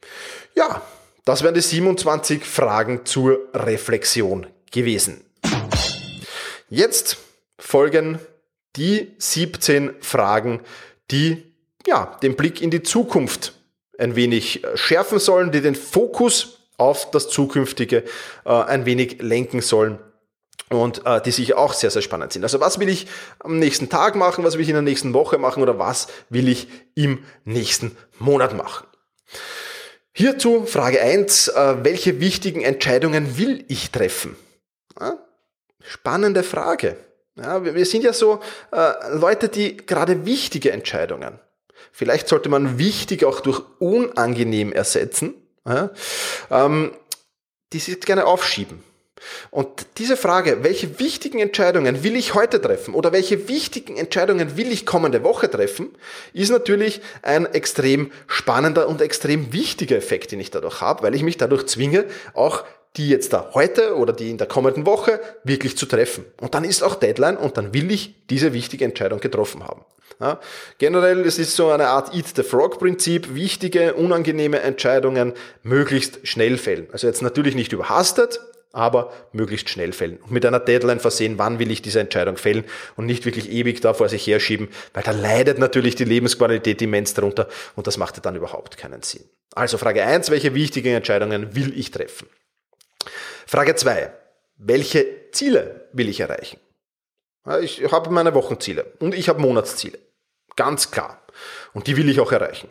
Ja, 0.54 0.80
das 1.26 1.42
wären 1.42 1.52
die 1.52 1.60
27 1.60 2.42
Fragen 2.42 3.04
zur 3.04 3.40
Reflexion 3.52 4.46
gewesen. 4.72 5.26
Jetzt 6.70 7.18
folgen 7.58 8.18
die 8.76 9.12
17 9.18 9.96
Fragen, 10.00 10.60
die 11.10 11.44
ja, 11.86 12.16
den 12.22 12.34
Blick 12.34 12.62
in 12.62 12.70
die 12.70 12.82
Zukunft 12.82 13.52
ein 13.98 14.16
wenig 14.16 14.62
schärfen 14.74 15.18
sollen, 15.18 15.52
die 15.52 15.60
den 15.60 15.74
Fokus 15.74 16.60
auf 16.78 17.10
das 17.10 17.28
Zukünftige 17.28 18.04
äh, 18.46 18.50
ein 18.50 18.86
wenig 18.86 19.20
lenken 19.20 19.60
sollen 19.60 19.98
und 20.70 21.04
äh, 21.06 21.20
die 21.20 21.30
sicher 21.30 21.58
auch 21.58 21.72
sehr, 21.72 21.90
sehr 21.90 22.02
spannend 22.02 22.32
sind. 22.32 22.42
Also 22.42 22.60
was 22.60 22.78
will 22.78 22.88
ich 22.88 23.06
am 23.40 23.58
nächsten 23.58 23.88
Tag 23.88 24.14
machen, 24.14 24.44
was 24.44 24.54
will 24.54 24.62
ich 24.62 24.68
in 24.68 24.74
der 24.74 24.82
nächsten 24.82 25.14
Woche 25.14 25.38
machen 25.38 25.62
oder 25.62 25.78
was 25.78 26.08
will 26.28 26.48
ich 26.48 26.68
im 26.94 27.24
nächsten 27.44 27.96
Monat 28.18 28.56
machen? 28.56 28.86
Hierzu 30.12 30.66
Frage 30.66 31.00
eins: 31.00 31.48
äh, 31.48 31.84
welche 31.84 32.20
wichtigen 32.20 32.60
Entscheidungen 32.60 33.38
will 33.38 33.64
ich 33.68 33.90
treffen? 33.90 34.36
Ja, 34.98 35.16
spannende 35.80 36.42
Frage. 36.42 36.96
Ja, 37.36 37.62
wir 37.62 37.86
sind 37.86 38.02
ja 38.02 38.12
so 38.12 38.40
äh, 38.72 39.14
Leute, 39.14 39.48
die 39.48 39.76
gerade 39.76 40.26
wichtige 40.26 40.72
Entscheidungen, 40.72 41.38
vielleicht 41.92 42.26
sollte 42.26 42.48
man 42.48 42.78
wichtig 42.78 43.24
auch 43.24 43.38
durch 43.40 43.62
unangenehm 43.78 44.72
ersetzen, 44.72 45.34
ja, 45.64 45.90
ähm, 46.50 46.92
die 47.72 47.78
sich 47.78 48.00
gerne 48.00 48.26
aufschieben. 48.26 48.82
Und 49.50 49.68
diese 49.98 50.16
Frage, 50.16 50.58
welche 50.62 50.98
wichtigen 50.98 51.38
Entscheidungen 51.38 52.02
will 52.02 52.16
ich 52.16 52.34
heute 52.34 52.60
treffen 52.60 52.94
oder 52.94 53.12
welche 53.12 53.48
wichtigen 53.48 53.96
Entscheidungen 53.96 54.56
will 54.56 54.70
ich 54.70 54.86
kommende 54.86 55.22
Woche 55.22 55.50
treffen, 55.50 55.90
ist 56.32 56.50
natürlich 56.50 57.00
ein 57.22 57.46
extrem 57.46 58.12
spannender 58.26 58.88
und 58.88 59.00
extrem 59.00 59.52
wichtiger 59.52 59.96
Effekt, 59.96 60.32
den 60.32 60.40
ich 60.40 60.50
dadurch 60.50 60.80
habe, 60.80 61.02
weil 61.02 61.14
ich 61.14 61.22
mich 61.22 61.36
dadurch 61.36 61.66
zwinge, 61.66 62.04
auch 62.34 62.64
die 62.96 63.08
jetzt 63.08 63.32
da 63.32 63.50
heute 63.54 63.96
oder 63.96 64.12
die 64.12 64.30
in 64.30 64.38
der 64.38 64.46
kommenden 64.46 64.86
Woche 64.86 65.20
wirklich 65.44 65.76
zu 65.76 65.86
treffen. 65.86 66.24
Und 66.40 66.54
dann 66.54 66.64
ist 66.64 66.82
auch 66.82 66.96
Deadline 66.96 67.36
und 67.36 67.56
dann 67.56 67.74
will 67.74 67.90
ich 67.90 68.26
diese 68.28 68.52
wichtige 68.52 68.84
Entscheidung 68.84 69.20
getroffen 69.20 69.64
haben. 69.64 69.84
Ja, 70.20 70.40
generell, 70.78 71.20
es 71.20 71.38
ist 71.38 71.54
so 71.54 71.70
eine 71.70 71.88
Art 71.88 72.12
Eat 72.12 72.34
the 72.34 72.42
Frog 72.42 72.80
Prinzip, 72.80 73.34
wichtige, 73.36 73.94
unangenehme 73.94 74.60
Entscheidungen 74.60 75.32
möglichst 75.62 76.26
schnell 76.26 76.58
fällen. 76.58 76.88
Also 76.90 77.06
jetzt 77.06 77.22
natürlich 77.22 77.54
nicht 77.54 77.72
überhastet, 77.72 78.40
aber 78.72 79.12
möglichst 79.32 79.68
schnell 79.68 79.92
fällen. 79.92 80.18
Und 80.18 80.30
mit 80.30 80.44
einer 80.44 80.60
Deadline 80.60 81.00
versehen, 81.00 81.38
wann 81.38 81.58
will 81.58 81.70
ich 81.70 81.82
diese 81.82 82.00
Entscheidung 82.00 82.36
fällen 82.36 82.64
und 82.96 83.06
nicht 83.06 83.24
wirklich 83.24 83.50
ewig 83.50 83.80
da 83.80 83.94
vor 83.94 84.08
sich 84.08 84.26
herschieben, 84.26 84.68
weil 84.92 85.02
da 85.02 85.10
leidet 85.10 85.58
natürlich 85.58 85.94
die 85.94 86.04
Lebensqualität 86.04 86.82
immens 86.82 87.14
darunter 87.14 87.48
und 87.76 87.86
das 87.86 87.96
macht 87.96 88.24
dann 88.24 88.36
überhaupt 88.36 88.76
keinen 88.76 89.02
Sinn. 89.02 89.24
Also 89.54 89.78
Frage 89.78 90.04
eins: 90.04 90.30
welche 90.30 90.54
wichtigen 90.54 90.94
Entscheidungen 90.94 91.54
will 91.54 91.78
ich 91.78 91.90
treffen? 91.90 92.28
Frage 93.46 93.74
zwei: 93.76 94.12
welche 94.56 95.30
Ziele 95.32 95.88
will 95.92 96.08
ich 96.08 96.20
erreichen? 96.20 96.58
Ich 97.62 97.80
habe 97.90 98.10
meine 98.10 98.34
Wochenziele 98.34 98.92
und 98.98 99.14
ich 99.14 99.28
habe 99.28 99.40
Monatsziele. 99.40 99.98
Ganz 100.56 100.90
klar. 100.90 101.22
Und 101.72 101.86
die 101.86 101.96
will 101.96 102.08
ich 102.08 102.20
auch 102.20 102.32
erreichen. 102.32 102.68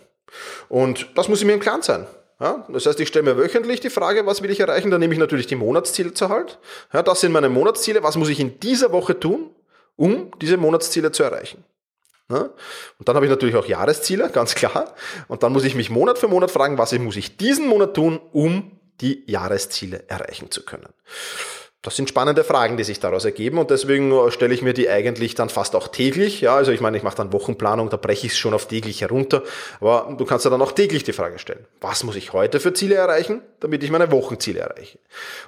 Und 0.69 1.07
das 1.15 1.29
muss 1.29 1.39
ich 1.39 1.45
mir 1.45 1.53
im 1.53 1.59
Klaren 1.59 1.81
sein. 1.81 2.05
Ja, 2.39 2.67
das 2.69 2.85
heißt, 2.85 2.99
ich 2.99 3.07
stelle 3.07 3.23
mir 3.23 3.37
wöchentlich 3.37 3.79
die 3.79 3.89
Frage, 3.89 4.25
was 4.27 4.43
will 4.43 4.51
ich 4.51 4.59
erreichen? 4.59 4.91
Dann 4.91 4.99
nehme 4.99 5.13
ich 5.13 5.19
natürlich 5.19 5.47
die 5.47 5.55
Monatsziele 5.55 6.13
zur 6.13 6.29
Halt. 6.29 6.59
Ja, 6.93 7.01
das 7.01 7.21
sind 7.21 7.31
meine 7.31 7.49
Monatsziele. 7.49 8.03
Was 8.03 8.15
muss 8.15 8.29
ich 8.29 8.39
in 8.39 8.59
dieser 8.59 8.91
Woche 8.91 9.19
tun, 9.19 9.49
um 9.95 10.31
diese 10.39 10.57
Monatsziele 10.57 11.11
zu 11.11 11.23
erreichen? 11.23 11.63
Ja, 12.29 12.49
und 12.99 13.07
dann 13.07 13.15
habe 13.15 13.25
ich 13.25 13.29
natürlich 13.29 13.55
auch 13.55 13.65
Jahresziele, 13.65 14.29
ganz 14.29 14.53
klar. 14.53 14.93
Und 15.27 15.43
dann 15.43 15.53
muss 15.53 15.63
ich 15.63 15.75
mich 15.75 15.89
Monat 15.89 16.19
für 16.19 16.27
Monat 16.27 16.51
fragen, 16.51 16.77
was 16.77 16.91
muss 16.99 17.15
ich 17.15 17.37
diesen 17.37 17.67
Monat 17.67 17.93
tun, 17.93 18.19
um 18.33 18.71
die 19.01 19.23
Jahresziele 19.25 20.03
erreichen 20.07 20.51
zu 20.51 20.63
können. 20.63 20.89
Das 21.87 21.95
sind 21.95 22.09
spannende 22.09 22.43
Fragen, 22.43 22.75
die 22.75 22.83
sich 22.83 22.99
daraus 22.99 23.23
ergeben 23.23 23.57
und 23.57 23.71
deswegen 23.71 24.11
äh, 24.11 24.29
stelle 24.29 24.53
ich 24.53 24.61
mir 24.61 24.73
die 24.73 24.89
eigentlich 24.89 25.35
dann 25.35 25.47
fast 25.47 25.73
auch 25.73 25.87
täglich. 25.87 26.41
Ja, 26.41 26.53
also 26.53 26.73
ich 26.73 26.81
meine, 26.81 26.97
ich 26.97 27.03
mache 27.03 27.15
dann 27.15 27.31
Wochenplanung, 27.31 27.89
da 27.89 27.95
breche 27.95 28.27
ich 28.27 28.33
es 28.33 28.37
schon 28.37 28.53
auf 28.53 28.67
täglich 28.67 28.99
herunter, 28.99 29.41
aber 29.79 30.13
du 30.17 30.25
kannst 30.25 30.43
ja 30.43 30.51
dann 30.51 30.61
auch 30.61 30.73
täglich 30.73 31.05
die 31.05 31.13
Frage 31.13 31.39
stellen, 31.39 31.65
was 31.79 32.03
muss 32.03 32.17
ich 32.17 32.33
heute 32.33 32.59
für 32.59 32.73
Ziele 32.73 32.95
erreichen, 32.95 33.41
damit 33.61 33.85
ich 33.85 33.89
meine 33.89 34.11
Wochenziele 34.11 34.59
erreiche. 34.59 34.99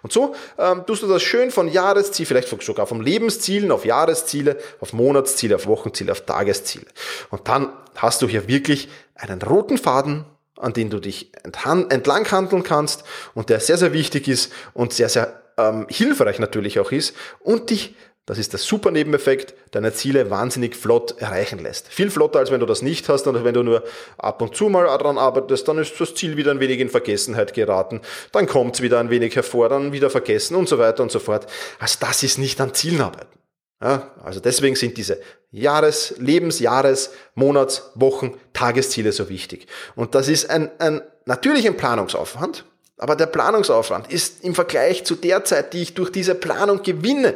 Und 0.01 0.13
so 0.13 0.33
ähm, 0.57 0.85
tust 0.87 1.03
du 1.03 1.07
das 1.07 1.21
schön 1.21 1.51
von 1.51 1.67
Jahresziel, 1.67 2.25
vielleicht 2.25 2.47
sogar 2.63 2.87
vom 2.87 3.01
Lebenszielen 3.01 3.69
auf 3.69 3.83
Jahresziele, 3.83 4.55
auf 4.79 4.93
Monatsziele, 4.93 5.57
auf 5.57 5.67
Wochenziele, 5.67 6.13
auf 6.13 6.21
Tagesziele. 6.21 6.85
Und 7.31 7.49
dann 7.49 7.73
hast 7.95 8.21
du 8.21 8.29
hier 8.29 8.47
wirklich 8.47 8.87
einen 9.13 9.41
roten 9.41 9.77
Faden 9.77 10.23
an 10.59 10.73
den 10.73 10.89
du 10.89 10.99
dich 10.99 11.31
entlang 11.43 12.29
handeln 12.31 12.63
kannst 12.63 13.05
und 13.33 13.49
der 13.49 13.61
sehr, 13.61 13.77
sehr 13.77 13.93
wichtig 13.93 14.27
ist 14.27 14.51
und 14.73 14.91
sehr, 14.91 15.07
sehr 15.07 15.38
ähm, 15.59 15.87
hilfreich 15.89 16.39
natürlich 16.39 16.79
auch 16.79 16.91
ist 16.91 17.15
und 17.39 17.69
dich, 17.69 17.95
das 18.25 18.37
ist 18.37 18.53
der 18.53 18.59
super 18.59 18.91
Nebeneffekt, 18.91 19.55
deine 19.71 19.91
Ziele 19.91 20.29
wahnsinnig 20.29 20.75
flott 20.75 21.19
erreichen 21.19 21.59
lässt. 21.59 21.87
Viel 21.87 22.11
flotter, 22.11 22.39
als 22.39 22.51
wenn 22.51 22.59
du 22.59 22.65
das 22.65 22.81
nicht 22.81 23.09
hast 23.09 23.25
und 23.27 23.43
wenn 23.43 23.55
du 23.55 23.63
nur 23.63 23.83
ab 24.17 24.41
und 24.41 24.55
zu 24.55 24.69
mal 24.69 24.85
daran 24.85 25.17
arbeitest, 25.17 25.67
dann 25.67 25.79
ist 25.79 25.99
das 25.99 26.13
Ziel 26.13 26.37
wieder 26.37 26.51
ein 26.51 26.59
wenig 26.59 26.79
in 26.79 26.89
Vergessenheit 26.89 27.53
geraten, 27.53 28.01
dann 28.31 28.45
kommt 28.45 28.75
es 28.75 28.81
wieder 28.81 28.99
ein 28.99 29.09
wenig 29.09 29.35
hervor, 29.35 29.69
dann 29.69 29.91
wieder 29.91 30.09
vergessen 30.09 30.55
und 30.55 30.69
so 30.69 30.77
weiter 30.77 31.03
und 31.03 31.11
so 31.11 31.19
fort. 31.19 31.47
Also 31.79 31.97
das 32.01 32.23
ist 32.23 32.37
nicht 32.37 32.61
an 32.61 32.73
Zielen 32.73 33.01
arbeiten. 33.01 33.39
Ja, 33.81 34.11
also 34.23 34.41
deswegen 34.41 34.75
sind 34.75 34.97
diese 34.97 35.21
Jahres-, 35.51 36.15
Lebens-, 36.17 36.59
Jahres-, 36.59 37.13
Monats-, 37.33 37.91
Wochen-, 37.95 38.37
Tagesziele 38.51 39.13
so 39.13 39.29
wichtig. 39.29 39.67
Und 39.95 40.15
das 40.15 40.27
ist 40.27 40.49
ein, 40.49 40.69
ein 40.79 41.01
natürlich 41.25 41.65
Planungsaufwand, 41.77 42.65
aber 42.99 43.15
der 43.15 43.25
Planungsaufwand 43.25 44.11
ist 44.11 44.43
im 44.43 44.53
Vergleich 44.53 45.05
zu 45.05 45.15
der 45.15 45.43
Zeit, 45.45 45.73
die 45.73 45.81
ich 45.81 45.93
durch 45.93 46.11
diese 46.11 46.35
Planung 46.35 46.83
gewinne, 46.83 47.35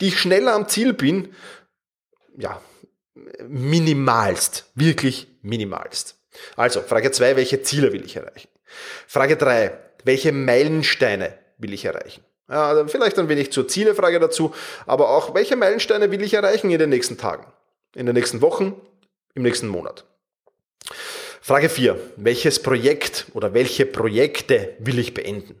die 0.00 0.08
ich 0.08 0.18
schneller 0.18 0.54
am 0.54 0.68
Ziel 0.68 0.94
bin, 0.94 1.34
ja, 2.36 2.60
minimalst, 3.46 4.70
wirklich 4.74 5.28
minimalst. 5.42 6.16
Also, 6.56 6.80
Frage 6.80 7.10
zwei: 7.10 7.36
welche 7.36 7.62
Ziele 7.62 7.92
will 7.92 8.04
ich 8.04 8.16
erreichen? 8.16 8.48
Frage 9.06 9.36
drei: 9.36 9.76
welche 10.04 10.32
Meilensteine 10.32 11.36
will 11.58 11.74
ich 11.74 11.84
erreichen? 11.84 12.24
Ja, 12.48 12.86
vielleicht 12.88 13.18
ein 13.18 13.28
wenig 13.28 13.52
zur 13.52 13.68
Zielefrage 13.68 14.18
dazu, 14.18 14.52
aber 14.86 15.10
auch, 15.10 15.34
welche 15.34 15.54
Meilensteine 15.56 16.10
will 16.10 16.22
ich 16.22 16.34
erreichen 16.34 16.70
in 16.70 16.78
den 16.78 16.90
nächsten 16.90 17.16
Tagen, 17.16 17.46
in 17.94 18.06
den 18.06 18.14
nächsten 18.14 18.40
Wochen, 18.40 18.80
im 19.34 19.42
nächsten 19.42 19.68
Monat? 19.68 20.04
Frage 21.42 21.70
4. 21.70 21.98
Welches 22.16 22.62
Projekt 22.62 23.26
oder 23.32 23.54
welche 23.54 23.86
Projekte 23.86 24.74
will 24.78 24.98
ich 24.98 25.14
beenden? 25.14 25.58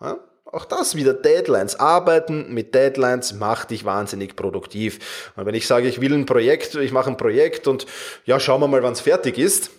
Ja, 0.00 0.18
auch 0.44 0.66
das 0.66 0.94
wieder 0.94 1.14
Deadlines. 1.14 1.80
Arbeiten 1.80 2.52
mit 2.52 2.74
Deadlines 2.74 3.32
macht 3.32 3.70
dich 3.70 3.84
wahnsinnig 3.84 4.36
produktiv. 4.36 5.32
Und 5.34 5.46
wenn 5.46 5.54
ich 5.54 5.66
sage, 5.66 5.88
ich 5.88 6.00
will 6.00 6.12
ein 6.12 6.26
Projekt, 6.26 6.74
ich 6.74 6.92
mache 6.92 7.10
ein 7.10 7.16
Projekt 7.16 7.66
und 7.66 7.86
ja, 8.26 8.38
schauen 8.38 8.60
wir 8.60 8.68
mal, 8.68 8.82
wann 8.82 8.92
es 8.92 9.00
fertig 9.00 9.38
ist, 9.38 9.70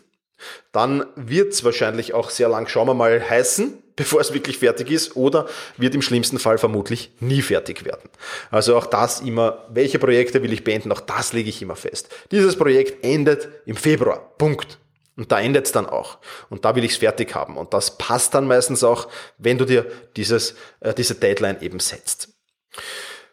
dann 0.71 1.05
wird 1.15 1.53
es 1.53 1.63
wahrscheinlich 1.63 2.13
auch 2.13 2.29
sehr 2.31 2.49
lang, 2.49 2.67
schauen 2.67 2.88
wir 2.88 2.93
mal, 2.95 3.29
heißen, 3.29 3.84
bevor 3.95 4.21
es 4.21 4.34
wirklich 4.34 4.58
fertig 4.58 4.89
ist 4.89 5.15
oder 5.15 5.47
wird 5.77 5.93
im 5.93 6.01
schlimmsten 6.01 6.39
Fall 6.39 6.58
vermutlich 6.58 7.12
nie 7.19 7.43
fertig 7.43 7.86
werden. 7.86 8.10
Also 8.49 8.75
auch 8.75 8.88
das 8.88 9.21
immer, 9.21 9.65
welche 9.69 9.99
Projekte 9.99 10.41
will 10.41 10.51
ich 10.51 10.63
beenden, 10.63 10.91
auch 10.91 10.99
das 11.01 11.34
lege 11.34 11.49
ich 11.49 11.62
immer 11.62 11.75
fest. 11.75 12.10
Dieses 12.31 12.58
Projekt 12.58 13.05
endet 13.05 13.47
im 13.65 13.77
Februar. 13.77 14.34
Punkt. 14.38 14.79
Und 15.17 15.32
da 15.32 15.39
endet 15.39 15.65
es 15.65 15.71
dann 15.71 15.86
auch. 15.86 16.17
Und 16.49 16.65
da 16.65 16.75
will 16.75 16.84
ich 16.84 16.91
es 16.91 16.97
fertig 16.97 17.34
haben. 17.36 17.58
Und 17.58 17.73
das 17.73 17.97
passt 17.97 18.34
dann 18.34 18.47
meistens 18.47 18.84
auch, 18.84 19.08
wenn 19.38 19.58
du 19.58 19.65
dir 19.65 19.86
dieses, 20.17 20.56
äh, 20.82 20.93
diese 20.93 21.15
Deadline 21.15 21.62
eben 21.62 21.80
setzt. 21.80 22.30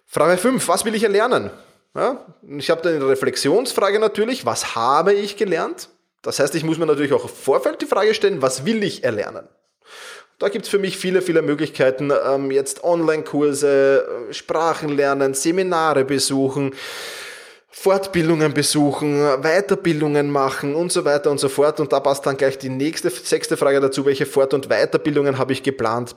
Frage 0.07 0.39
5. 0.39 0.69
Was 0.69 0.85
will 0.85 0.95
ich 0.95 1.03
erlernen? 1.03 1.51
Ja, 1.95 2.25
ich 2.57 2.71
habe 2.71 2.89
eine 2.89 3.09
Reflexionsfrage 3.09 3.99
natürlich. 3.99 4.47
Was 4.47 4.75
habe 4.77 5.13
ich 5.13 5.37
gelernt? 5.37 5.89
Das 6.23 6.39
heißt, 6.39 6.55
ich 6.55 6.65
muss 6.65 6.79
mir 6.79 6.87
natürlich 6.87 7.13
auch 7.13 7.25
im 7.25 7.31
Vorfeld 7.31 7.83
die 7.83 7.87
Frage 7.87 8.15
stellen, 8.15 8.41
was 8.41 8.65
will 8.65 8.83
ich 8.85 9.03
erlernen? 9.03 9.49
Da 10.39 10.49
gibt 10.49 10.65
es 10.65 10.71
für 10.71 10.79
mich 10.79 10.97
viele, 10.97 11.23
viele 11.23 11.43
Möglichkeiten. 11.43 12.13
Ähm, 12.27 12.51
jetzt 12.51 12.83
Online-Kurse, 12.83 14.27
äh, 14.31 14.33
Sprachen 14.33 14.89
lernen, 14.89 15.35
Seminare 15.35 16.05
besuchen, 16.05 16.75
Fortbildungen 17.75 18.53
besuchen, 18.53 19.19
Weiterbildungen 19.41 20.31
machen 20.31 20.75
und 20.75 20.93
so 20.93 21.07
weiter 21.07 21.31
und 21.31 21.39
so 21.39 21.49
fort. 21.49 21.81
Und 21.81 21.93
da 21.93 22.01
passt 22.01 22.27
dann 22.27 22.37
gleich 22.37 22.59
die 22.59 22.69
nächste, 22.69 23.09
sechste 23.11 23.57
Frage 23.57 23.81
dazu, 23.81 24.05
welche 24.05 24.27
Fort- 24.27 24.53
und 24.53 24.69
Weiterbildungen 24.69 25.39
habe 25.39 25.55
ich 25.55 25.63
geplant? 25.63 26.15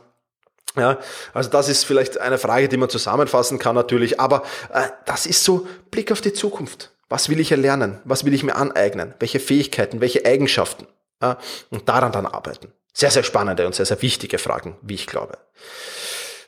Ja, 0.75 0.99
also 1.33 1.49
das 1.49 1.69
ist 1.69 1.85
vielleicht 1.85 2.19
eine 2.19 2.37
Frage, 2.37 2.67
die 2.67 2.75
man 2.75 2.89
zusammenfassen 2.89 3.57
kann 3.57 3.75
natürlich, 3.75 4.19
aber 4.19 4.43
äh, 4.73 4.89
das 5.05 5.25
ist 5.25 5.45
so 5.45 5.65
Blick 5.89 6.11
auf 6.11 6.19
die 6.19 6.33
Zukunft. 6.33 6.91
Was 7.07 7.29
will 7.29 7.39
ich 7.39 7.51
erlernen? 7.51 8.01
Was 8.03 8.25
will 8.25 8.33
ich 8.33 8.43
mir 8.43 8.55
aneignen? 8.55 9.13
Welche 9.19 9.39
Fähigkeiten, 9.39 10.01
welche 10.01 10.25
Eigenschaften? 10.25 10.87
Ja, 11.21 11.37
und 11.69 11.87
daran 11.87 12.11
dann 12.11 12.25
arbeiten. 12.25 12.73
Sehr, 12.91 13.11
sehr 13.11 13.23
spannende 13.23 13.65
und 13.65 13.75
sehr, 13.75 13.85
sehr 13.85 14.01
wichtige 14.01 14.37
Fragen, 14.37 14.75
wie 14.81 14.95
ich 14.95 15.07
glaube. 15.07 15.37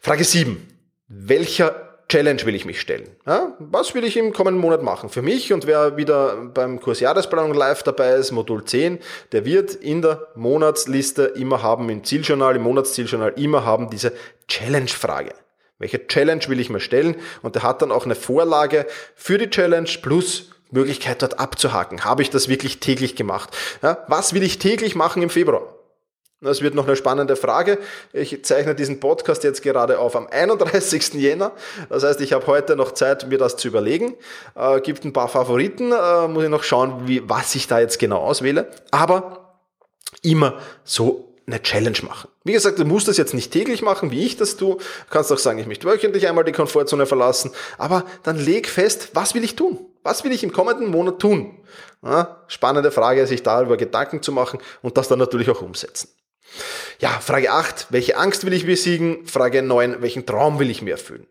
Frage 0.02 0.26
7. 0.26 0.68
Welcher 1.08 1.87
Challenge 2.10 2.46
will 2.46 2.56
ich 2.56 2.64
mich 2.64 2.80
stellen. 2.80 3.10
Ja, 3.26 3.54
was 3.60 3.94
will 3.94 4.06
ich 4.06 4.16
im 4.16 4.32
kommenden 4.32 4.62
Monat 4.62 4.82
machen? 4.82 5.10
Für 5.10 5.22
mich 5.22 5.52
und 5.52 5.68
wer 5.68 5.98
wieder 5.98 6.38
beim 6.54 6.80
Kurs 6.80 7.02
Jahresplanung 7.02 7.54
live 7.54 7.84
dabei 7.84 8.12
ist, 8.12 8.32
Modul 8.32 8.64
10, 8.64 9.00
der 9.34 9.44
wird 9.44 9.76
in 9.76 10.02
der 10.02 10.28
Monatsliste 10.36 11.24
immer 11.24 11.62
haben, 11.64 11.90
im 11.90 12.06
Zieljournal, 12.06 12.56
im 12.56 12.62
Monatszieljournal 12.62 13.34
immer 13.36 13.66
haben 13.66 13.90
diese 13.90 14.14
Challenge-Frage. 14.48 15.34
Welche 15.80 16.08
Challenge 16.08 16.48
will 16.48 16.62
ich 16.62 16.70
mir 16.70 16.80
stellen? 16.80 17.18
Und 17.42 17.56
der 17.56 17.64
hat 17.64 17.82
dann 17.82 17.92
auch 17.92 18.06
eine 18.06 18.16
Vorlage 18.16 18.88
für 19.16 19.38
die 19.38 19.50
Challenge 19.50 19.90
plus 20.02 20.50
Möglichkeit 20.72 21.22
dort 21.22 21.40
abzuhaken. 21.40 22.04
Habe 22.04 22.22
ich 22.22 22.30
das 22.30 22.48
wirklich 22.48 22.80
täglich 22.80 23.16
gemacht? 23.16 23.56
Ja, 23.82 24.06
was 24.08 24.34
will 24.34 24.44
ich 24.44 24.60
täglich 24.60 24.96
machen 24.96 25.22
im 25.22 25.30
Februar? 25.30 25.77
Das 26.40 26.62
wird 26.62 26.76
noch 26.76 26.86
eine 26.86 26.96
spannende 26.96 27.36
Frage. 27.36 27.80
Ich 28.14 28.46
zeichne 28.46 28.76
diesen 28.76 29.00
Podcast 29.00 29.44
jetzt 29.44 29.64
gerade 29.64 29.98
auf 29.98 30.16
am 30.16 30.28
31. 30.28 31.16
Jänner. 31.16 31.52
Das 31.90 32.04
heißt, 32.04 32.22
ich 32.22 32.32
habe 32.34 32.46
heute 32.46 32.76
noch 32.76 32.92
Zeit, 32.92 33.28
mir 33.28 33.40
das 33.40 33.58
zu 33.58 33.68
überlegen. 33.68 34.14
Äh, 34.56 34.82
gibt 34.82 35.04
ein 35.04 35.14
paar 35.14 35.30
Favoriten. 35.30 35.92
Äh, 35.92 36.28
muss 36.28 36.44
ich 36.44 36.50
noch 36.50 36.62
schauen, 36.62 37.08
wie, 37.08 37.28
was 37.28 37.56
ich 37.56 37.68
da 37.68 37.80
jetzt 37.80 37.98
genau 37.98 38.20
auswähle. 38.20 38.70
Aber 38.92 39.56
immer 40.22 40.60
so 40.84 41.34
eine 41.48 41.64
Challenge 41.64 41.98
machen. 42.04 42.30
Wie 42.44 42.54
gesagt, 42.54 42.78
du 42.78 42.86
musst 42.86 43.08
das 43.08 43.18
jetzt 43.18 43.34
nicht 43.34 43.52
täglich 43.52 43.82
machen, 43.82 44.12
wie 44.12 44.24
ich 44.24 44.38
das 44.38 44.58
tue. 44.58 44.76
Du 44.76 44.84
kannst 45.10 45.32
auch 45.32 45.38
sagen, 45.40 45.58
ich 45.58 45.66
möchte 45.66 45.88
wöchentlich 45.88 46.28
einmal 46.28 46.44
die 46.44 46.52
Komfortzone 46.52 47.08
verlassen. 47.08 47.52
Aber 47.80 48.06
dann 48.22 48.38
leg 48.38 48.68
fest, 48.68 49.10
was 49.14 49.34
will 49.34 49.44
ich 49.44 49.56
tun? 49.56 49.80
Was 50.04 50.24
will 50.24 50.32
ich 50.32 50.44
im 50.44 50.52
kommenden 50.52 50.92
Monat 50.92 51.20
tun? 51.20 51.58
Ja, 52.04 52.44
spannende 52.48 52.92
Frage, 52.92 53.26
sich 53.26 53.42
darüber 53.42 53.76
Gedanken 53.76 54.22
zu 54.22 54.32
machen 54.32 54.60
und 54.84 54.98
das 54.98 55.08
dann 55.08 55.20
natürlich 55.20 55.50
auch 55.50 55.62
umsetzen. 55.62 56.10
Ja, 57.00 57.20
Frage 57.20 57.52
8, 57.52 57.88
welche 57.90 58.18
Angst 58.18 58.46
will 58.46 58.54
ich 58.54 58.66
besiegen? 58.66 59.26
Frage 59.28 59.62
9, 59.62 60.02
welchen 60.02 60.26
Traum 60.26 60.60
will 60.60 60.70
ich 60.70 60.82
mir 60.82 60.92
erfüllen? 60.92 61.28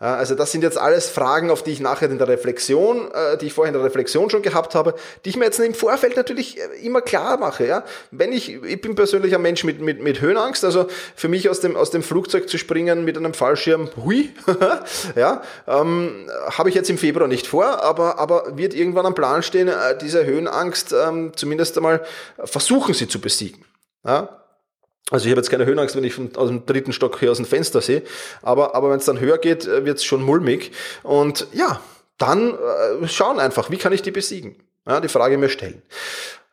Also 0.00 0.36
das 0.36 0.52
sind 0.52 0.62
jetzt 0.62 0.78
alles 0.78 1.08
Fragen, 1.08 1.50
auf 1.50 1.64
die 1.64 1.72
ich 1.72 1.80
nachher 1.80 2.08
in 2.08 2.18
der 2.18 2.28
Reflexion, 2.28 3.10
äh, 3.10 3.36
die 3.36 3.46
ich 3.46 3.52
vorher 3.52 3.74
in 3.74 3.78
der 3.78 3.84
Reflexion 3.84 4.30
schon 4.30 4.42
gehabt 4.42 4.76
habe, 4.76 4.94
die 5.24 5.30
ich 5.30 5.36
mir 5.36 5.46
jetzt 5.46 5.58
im 5.58 5.74
Vorfeld 5.74 6.16
natürlich 6.16 6.56
äh, 6.56 6.86
immer 6.86 7.00
klar 7.00 7.36
mache. 7.36 7.66
Ja? 7.66 7.84
Wenn 8.12 8.32
ich, 8.32 8.62
ich 8.62 8.80
bin 8.80 8.94
persönlich 8.94 9.34
ein 9.34 9.42
Mensch 9.42 9.64
mit, 9.64 9.80
mit, 9.80 10.00
mit 10.00 10.20
Höhenangst, 10.20 10.64
also 10.64 10.86
für 11.16 11.26
mich 11.26 11.48
aus 11.48 11.58
dem, 11.58 11.74
aus 11.74 11.90
dem 11.90 12.04
Flugzeug 12.04 12.48
zu 12.48 12.58
springen 12.58 13.04
mit 13.04 13.16
einem 13.16 13.34
Fallschirm, 13.34 13.90
hui, 13.96 14.30
ja, 15.16 15.42
ähm, 15.66 16.30
habe 16.56 16.68
ich 16.68 16.76
jetzt 16.76 16.90
im 16.90 16.98
Februar 16.98 17.26
nicht 17.26 17.48
vor, 17.48 17.82
aber, 17.82 18.20
aber 18.20 18.56
wird 18.56 18.74
irgendwann 18.74 19.06
am 19.06 19.16
Plan 19.16 19.42
stehen, 19.42 19.66
äh, 19.66 19.98
diese 20.00 20.24
Höhenangst 20.24 20.92
ähm, 20.92 21.32
zumindest 21.34 21.76
einmal 21.76 22.04
versuchen 22.44 22.94
sie 22.94 23.08
zu 23.08 23.20
besiegen. 23.20 23.64
Ja? 24.06 24.44
Also 25.10 25.26
ich 25.26 25.30
habe 25.30 25.40
jetzt 25.40 25.50
keine 25.50 25.64
Höhenangst, 25.64 25.96
wenn 25.96 26.04
ich 26.04 26.14
von, 26.14 26.34
aus 26.36 26.48
dem 26.48 26.66
dritten 26.66 26.92
Stock 26.92 27.18
hier 27.18 27.30
aus 27.30 27.38
dem 27.38 27.46
Fenster 27.46 27.80
sehe, 27.80 28.02
aber, 28.42 28.74
aber 28.74 28.90
wenn 28.90 28.98
es 28.98 29.06
dann 29.06 29.20
höher 29.20 29.38
geht, 29.38 29.66
äh, 29.66 29.84
wird 29.84 29.98
es 29.98 30.04
schon 30.04 30.22
mulmig. 30.22 30.72
Und 31.02 31.46
ja, 31.52 31.80
dann 32.18 32.54
äh, 32.54 33.08
schauen 33.08 33.38
einfach, 33.38 33.70
wie 33.70 33.78
kann 33.78 33.92
ich 33.92 34.02
die 34.02 34.10
besiegen? 34.10 34.56
Ja, 34.86 35.00
die 35.00 35.08
Frage 35.08 35.38
mir 35.38 35.48
stellen. 35.48 35.82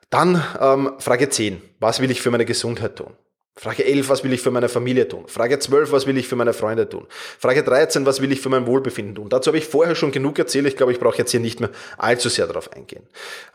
Dann 0.10 0.42
ähm, 0.60 0.94
Frage 1.00 1.30
10, 1.30 1.62
was 1.80 2.00
will 2.00 2.12
ich 2.12 2.22
für 2.22 2.32
meine 2.32 2.46
Gesundheit 2.46 2.96
tun? 2.96 3.14
Frage 3.58 3.86
11, 3.86 4.10
was 4.10 4.24
will 4.24 4.34
ich 4.34 4.42
für 4.42 4.52
meine 4.52 4.68
Familie 4.68 5.08
tun? 5.08 5.28
Frage 5.28 5.58
12, 5.58 5.94
was 5.94 6.06
will 6.06 6.18
ich 6.18 6.28
für 6.28 6.36
meine 6.36 6.52
Freunde 6.52 6.90
tun? 6.90 7.08
Frage 7.40 7.64
13, 7.64 8.06
was 8.06 8.22
will 8.22 8.32
ich 8.34 8.42
für 8.42 8.50
mein 8.50 8.68
Wohlbefinden 8.68 9.16
tun? 9.16 9.30
Dazu 9.30 9.48
habe 9.48 9.58
ich 9.58 9.66
vorher 9.66 9.96
schon 9.96 10.12
genug 10.12 10.38
erzählt. 10.38 10.68
Ich 10.68 10.76
glaube, 10.76 10.92
ich 10.92 11.00
brauche 11.00 11.18
jetzt 11.18 11.32
hier 11.32 11.40
nicht 11.40 11.62
mehr 11.62 11.70
allzu 11.98 12.28
sehr 12.28 12.48
darauf 12.48 12.74
eingehen. 12.74 13.04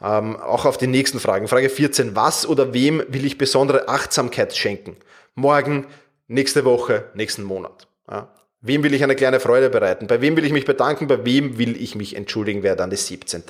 Ähm, 0.03 0.37
auch 0.37 0.65
auf 0.65 0.79
die 0.79 0.87
nächsten 0.87 1.21
Fragen. 1.21 1.49
Frage 1.49 1.69
14, 1.69 2.17
was 2.17 2.47
oder 2.47 2.73
wem 2.73 3.03
will 3.09 3.27
ich 3.27 3.37
besondere 3.37 3.89
Achtsamkeit 3.89 4.57
schenken? 4.57 4.97
Morgen, 5.35 5.87
nächste 6.29 6.65
Woche, 6.65 7.05
nächsten 7.15 7.43
Monat. 7.43 7.87
Ja. 8.11 8.33
Wem 8.63 8.83
will 8.83 8.95
ich 8.95 9.03
eine 9.03 9.17
kleine 9.17 9.39
Freude 9.39 9.69
bereiten? 9.69 10.07
Bei 10.07 10.23
wem 10.23 10.37
will 10.37 10.45
ich 10.47 10.53
mich 10.53 10.65
bedanken? 10.65 11.09
Bei 11.09 11.25
wem 11.27 11.59
will 11.59 11.81
ich 11.81 11.95
mich 11.95 12.17
entschuldigen? 12.17 12.63
Wäre 12.63 12.77
dann 12.77 12.91
die 12.91 12.97
17. 12.97 13.43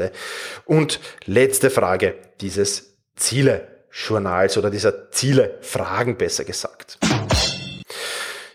Und 0.65 1.01
letzte 1.27 1.71
Frage, 1.71 2.15
dieses 2.41 2.97
Ziele 3.17 3.80
Journals 3.91 4.57
oder 4.57 4.71
dieser 4.71 5.11
Ziele 5.11 5.59
Fragen 5.61 6.17
besser 6.17 6.45
gesagt. 6.45 6.99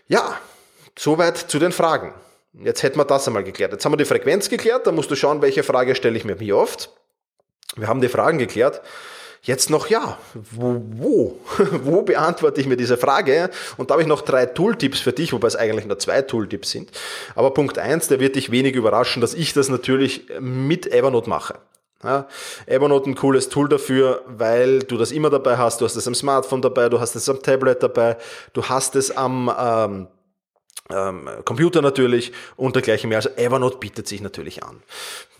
Ja, 0.08 0.38
soweit 0.98 1.36
zu 1.36 1.58
den 1.58 1.72
Fragen. 1.72 2.14
Jetzt 2.54 2.82
hätten 2.82 2.98
wir 2.98 3.04
das 3.04 3.26
einmal 3.26 3.44
geklärt. 3.44 3.72
Jetzt 3.72 3.84
haben 3.84 3.92
wir 3.92 3.98
die 3.98 4.04
Frequenz 4.04 4.48
geklärt, 4.48 4.86
da 4.86 4.92
musst 4.92 5.10
du 5.10 5.16
schauen, 5.16 5.42
welche 5.42 5.62
Frage 5.62 5.94
stelle 5.94 6.16
ich 6.16 6.24
mir 6.24 6.40
wie 6.40 6.52
oft. 6.52 6.90
Wir 7.76 7.88
haben 7.88 8.00
die 8.00 8.08
Fragen 8.08 8.38
geklärt. 8.38 8.80
Jetzt 9.42 9.70
noch, 9.70 9.88
ja, 9.88 10.18
wo, 10.34 10.82
wo, 10.84 11.40
wo 11.82 12.02
beantworte 12.02 12.60
ich 12.60 12.66
mir 12.66 12.76
diese 12.76 12.96
Frage? 12.96 13.50
Und 13.76 13.90
da 13.90 13.94
habe 13.94 14.02
ich 14.02 14.08
noch 14.08 14.22
drei 14.22 14.46
Tooltips 14.46 15.00
für 15.00 15.12
dich, 15.12 15.32
wobei 15.32 15.48
es 15.48 15.56
eigentlich 15.56 15.86
nur 15.86 15.98
zwei 15.98 16.22
Tooltips 16.22 16.70
sind. 16.70 16.90
Aber 17.34 17.52
Punkt 17.52 17.78
eins, 17.78 18.08
der 18.08 18.18
wird 18.18 18.34
dich 18.36 18.50
wenig 18.50 18.74
überraschen, 18.74 19.20
dass 19.20 19.34
ich 19.34 19.52
das 19.52 19.68
natürlich 19.68 20.26
mit 20.40 20.92
Evernote 20.92 21.28
mache. 21.28 21.58
Ja, 22.06 22.28
Evernote 22.66 23.10
ein 23.10 23.16
cooles 23.16 23.48
Tool 23.48 23.68
dafür, 23.68 24.22
weil 24.28 24.78
du 24.78 24.96
das 24.96 25.10
immer 25.10 25.28
dabei 25.28 25.56
hast. 25.56 25.80
Du 25.80 25.84
hast 25.84 25.96
es 25.96 26.06
am 26.06 26.14
Smartphone 26.14 26.62
dabei, 26.62 26.88
du 26.88 27.00
hast 27.00 27.16
es 27.16 27.28
am 27.28 27.42
Tablet 27.42 27.82
dabei, 27.82 28.16
du 28.52 28.62
hast 28.62 28.94
es 28.94 29.16
am 29.16 29.52
ähm, 29.58 30.06
ähm, 30.88 31.28
Computer 31.44 31.82
natürlich 31.82 32.32
und 32.54 32.76
dergleichen 32.76 33.08
mehr. 33.08 33.18
Also 33.18 33.30
Evernote 33.30 33.78
bietet 33.78 34.06
sich 34.06 34.20
natürlich 34.20 34.62
an. 34.62 34.82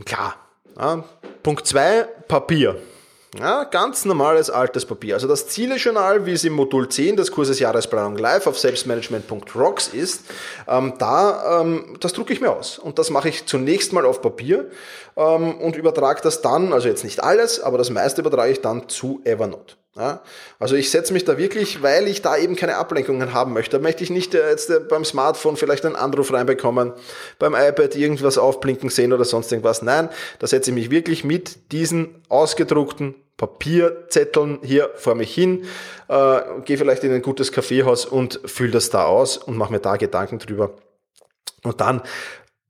Klar. 0.05 0.35
Ja. 0.76 1.05
Punkt 1.44 1.68
zwei 1.68 2.02
Papier. 2.26 2.76
Ja, 3.38 3.64
ganz 3.64 4.05
normales 4.05 4.48
altes 4.48 4.87
Papier. 4.87 5.14
Also 5.14 5.29
das 5.29 5.46
Zielejournal, 5.48 6.24
wie 6.24 6.33
es 6.33 6.44
im 6.44 6.55
Modul 6.55 6.88
10 6.88 7.16
des 7.16 7.31
Kurses 7.31 7.59
Jahresplanung 7.59 8.16
live 8.16 8.46
auf 8.46 8.59
selbstmanagement.rocks 8.59 9.88
ist, 9.88 10.24
ähm, 10.66 10.94
da, 10.98 11.61
ähm, 11.61 11.96
das 12.00 12.14
drucke 12.14 12.33
ich 12.33 12.40
mir 12.40 12.50
aus. 12.50 12.79
Und 12.79 12.98
das 12.98 13.11
mache 13.11 13.29
ich 13.29 13.44
zunächst 13.46 13.92
mal 13.92 14.07
auf 14.07 14.22
Papier 14.22 14.70
ähm, 15.16 15.59
und 15.59 15.76
übertrage 15.76 16.20
das 16.22 16.42
dann, 16.42 16.72
also 16.72 16.88
jetzt 16.88 17.05
nicht 17.05 17.22
alles, 17.22 17.61
aber 17.61 17.79
das 17.79 17.90
meiste 17.90 18.20
übertrage 18.20 18.52
ich 18.52 18.61
dann 18.61 18.88
zu 18.88 19.20
Evernote. 19.24 19.76
Ja, 19.96 20.22
also 20.59 20.76
ich 20.76 20.90
setze 20.90 21.14
mich 21.14 21.24
da 21.24 21.38
wirklich, 21.38 21.83
weil 21.83 22.07
ich 22.07 22.20
da 22.20 22.37
eben 22.37 22.55
keine 22.55 22.76
Ablenkungen 22.76 23.33
haben 23.33 23.55
möchte. 23.55 23.79
Da 23.79 23.83
möchte 23.83 24.05
ich 24.05 24.11
nicht 24.11 24.35
äh, 24.35 24.50
jetzt 24.50 24.68
äh, 24.68 24.79
beim 24.79 25.07
Smartphone 25.07 25.57
vielleicht 25.57 25.87
einen 25.87 25.96
Anruf 25.96 26.35
reinbekommen, 26.35 26.92
beim 27.38 27.55
iPad 27.55 27.96
irgendwas 27.96 28.37
aufblinken 28.37 28.90
sehen 28.90 29.14
oder 29.14 29.24
sonst 29.24 29.50
irgendwas. 29.50 29.81
Nein, 29.81 30.11
da 30.38 30.46
setze 30.46 30.70
ich 30.70 30.74
mich 30.74 30.90
wirklich 30.90 31.24
mit 31.24 31.72
diesen 31.72 32.22
ausgedruckten 32.29 33.14
Papierzetteln 33.38 34.59
hier 34.62 34.90
vor 34.96 35.14
mich 35.14 35.35
hin, 35.35 35.64
äh, 36.09 36.40
gehe 36.66 36.76
vielleicht 36.76 37.02
in 37.05 37.12
ein 37.12 37.22
gutes 37.22 37.50
Kaffeehaus 37.50 38.05
und 38.05 38.40
fülle 38.44 38.72
das 38.72 38.90
da 38.90 39.07
aus 39.07 39.38
und 39.38 39.57
mache 39.57 39.72
mir 39.72 39.81
da 39.81 39.96
Gedanken 39.96 40.38
drüber. 40.38 40.74
Und 41.62 41.81
dann 41.81 42.02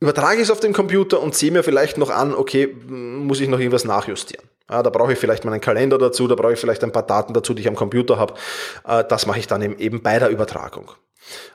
übertrage 0.07 0.37
ich 0.37 0.45
es 0.45 0.51
auf 0.51 0.61
den 0.61 0.73
Computer 0.73 1.21
und 1.21 1.35
sehe 1.35 1.51
mir 1.51 1.63
vielleicht 1.65 1.99
noch 1.99 2.11
an, 2.11 2.35
okay, 2.35 2.69
muss 2.87 3.41
ich 3.41 3.49
noch 3.49 3.59
irgendwas 3.59 3.85
nachjustieren. 3.85 4.49
Ja, 4.71 4.83
da 4.83 4.91
brauche 4.91 5.13
ich 5.13 5.19
vielleicht 5.19 5.45
meinen 5.45 5.61
Kalender 5.61 5.99
dazu, 5.99 6.27
da 6.29 6.35
brauche 6.35 6.53
ich 6.53 6.61
vielleicht 6.61 6.83
ein 6.85 6.93
paar 6.93 7.05
Daten 7.05 7.35
dazu, 7.35 7.55
die 7.55 7.63
ich 7.63 7.69
am 7.69 7.77
Computer 7.77 8.19
habe. 8.19 8.35
Äh, 8.87 9.05
das 9.09 9.27
mache 9.27 9.39
ich 9.39 9.47
dann 9.47 9.63
eben 9.63 10.03
bei 10.03 10.19
der 10.19 10.29
Übertragung. 10.29 10.91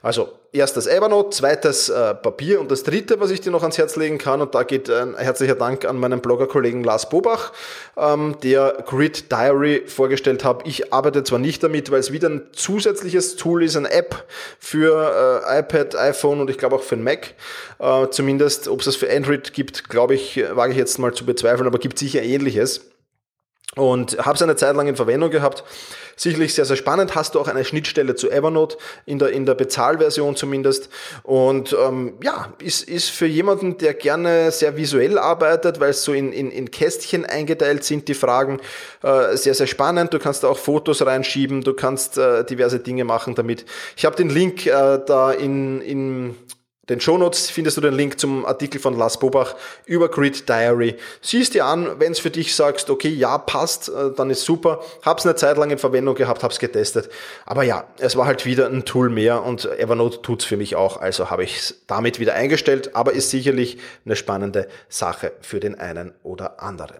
Also 0.01 0.29
erstes 0.53 0.87
Evernote, 0.87 1.29
zweites 1.29 1.89
äh, 1.89 2.13
Papier 2.13 2.59
und 2.59 2.71
das 2.71 2.83
dritte, 2.83 3.19
was 3.19 3.31
ich 3.31 3.41
dir 3.41 3.51
noch 3.51 3.61
ans 3.61 3.77
Herz 3.77 3.95
legen 3.95 4.17
kann, 4.17 4.41
und 4.41 4.53
da 4.53 4.63
geht 4.63 4.89
ein 4.89 5.15
herzlicher 5.15 5.55
Dank 5.55 5.85
an 5.85 5.97
meinen 5.97 6.19
Bloggerkollegen 6.19 6.83
Lars 6.83 7.09
Bobach, 7.09 7.53
ähm, 7.97 8.35
der 8.43 8.83
Grid 8.85 9.31
Diary 9.31 9.83
vorgestellt 9.87 10.43
hat. 10.43 10.67
Ich 10.67 10.93
arbeite 10.93 11.23
zwar 11.23 11.39
nicht 11.39 11.63
damit, 11.63 11.91
weil 11.91 11.99
es 11.99 12.11
wieder 12.11 12.29
ein 12.29 12.41
zusätzliches 12.51 13.37
Tool 13.37 13.63
ist, 13.63 13.77
eine 13.77 13.91
App 13.91 14.25
für 14.59 15.43
äh, 15.47 15.59
iPad, 15.59 15.95
iPhone 15.95 16.41
und 16.41 16.49
ich 16.49 16.57
glaube 16.57 16.75
auch 16.75 16.83
für 16.83 16.95
den 16.95 17.03
Mac. 17.03 17.33
Äh, 17.79 18.09
zumindest, 18.09 18.67
ob 18.67 18.79
es 18.79 18.85
das 18.85 18.95
für 18.97 19.09
Android 19.09 19.53
gibt, 19.53 19.89
glaube 19.89 20.15
ich, 20.15 20.43
wage 20.51 20.73
ich 20.73 20.77
jetzt 20.77 20.99
mal 20.99 21.13
zu 21.13 21.25
bezweifeln, 21.25 21.67
aber 21.67 21.79
gibt 21.79 21.97
sicher 21.97 22.21
ähnliches 22.21 22.90
und 23.75 24.17
habe 24.17 24.35
es 24.35 24.41
eine 24.41 24.55
Zeit 24.57 24.75
lang 24.75 24.87
in 24.87 24.95
Verwendung 24.97 25.29
gehabt. 25.29 25.63
Sicherlich 26.17 26.53
sehr, 26.53 26.65
sehr 26.65 26.75
spannend. 26.75 27.15
Hast 27.15 27.35
du 27.35 27.39
auch 27.39 27.47
eine 27.47 27.63
Schnittstelle 27.63 28.15
zu 28.15 28.29
Evernote, 28.29 28.77
in 29.05 29.17
der, 29.17 29.29
in 29.29 29.45
der 29.45 29.55
Bezahlversion 29.55 30.35
zumindest. 30.35 30.89
Und 31.23 31.73
ähm, 31.73 32.13
ja, 32.21 32.53
ist, 32.59 32.87
ist 32.87 33.09
für 33.09 33.25
jemanden, 33.25 33.77
der 33.77 33.93
gerne 33.93 34.51
sehr 34.51 34.75
visuell 34.75 35.17
arbeitet, 35.17 35.79
weil 35.79 35.91
es 35.91 36.03
so 36.03 36.11
in, 36.11 36.33
in, 36.33 36.51
in 36.51 36.69
Kästchen 36.69 37.25
eingeteilt 37.25 37.85
sind, 37.85 38.09
die 38.09 38.13
Fragen, 38.13 38.59
äh, 39.03 39.37
sehr, 39.37 39.53
sehr 39.53 39.67
spannend. 39.67 40.13
Du 40.13 40.19
kannst 40.19 40.43
da 40.43 40.49
auch 40.49 40.59
Fotos 40.59 41.03
reinschieben, 41.05 41.63
du 41.63 41.73
kannst 41.73 42.17
äh, 42.17 42.43
diverse 42.43 42.79
Dinge 42.79 43.05
machen 43.05 43.35
damit. 43.35 43.65
Ich 43.95 44.05
habe 44.05 44.17
den 44.17 44.29
Link 44.29 44.65
äh, 44.65 44.99
da 45.05 45.31
in, 45.31 45.81
in 45.81 46.35
den 46.89 46.99
Shownotes 46.99 47.51
findest 47.51 47.77
du 47.77 47.81
den 47.81 47.93
Link 47.93 48.19
zum 48.19 48.43
Artikel 48.43 48.81
von 48.81 48.97
Lars 48.97 49.19
Bobach 49.19 49.55
über 49.85 50.09
Grid 50.09 50.49
Diary. 50.49 50.97
Siehst 51.21 51.53
dir 51.53 51.65
an, 51.65 51.99
wenn 51.99 52.11
es 52.11 52.19
für 52.19 52.31
dich 52.31 52.55
sagst, 52.55 52.89
okay, 52.89 53.09
ja, 53.09 53.37
passt, 53.37 53.89
äh, 53.89 54.11
dann 54.15 54.31
ist 54.31 54.43
super. 54.43 54.81
Hab's 55.03 55.23
eine 55.25 55.35
Zeit 55.35 55.57
lang 55.57 55.69
in 55.69 55.77
Verwendung 55.77 56.15
gehabt, 56.15 56.43
hab's 56.43 56.57
getestet. 56.57 57.09
Aber 57.45 57.61
ja, 57.63 57.85
es 57.99 58.15
war 58.15 58.25
halt 58.25 58.47
wieder 58.47 58.65
ein 58.65 58.83
Tool 58.83 59.09
mehr 59.09 59.43
und 59.43 59.65
Evernote 59.65 60.23
tut's 60.23 60.43
für 60.43 60.57
mich 60.57 60.75
auch, 60.75 60.97
also 60.97 61.29
habe 61.29 61.43
ich 61.43 61.57
es 61.57 61.75
damit 61.85 62.19
wieder 62.19 62.33
eingestellt, 62.33 62.95
aber 62.95 63.13
ist 63.13 63.29
sicherlich 63.29 63.77
eine 64.03 64.15
spannende 64.15 64.67
Sache 64.89 65.33
für 65.41 65.59
den 65.59 65.79
einen 65.79 66.15
oder 66.23 66.63
anderen. 66.63 66.97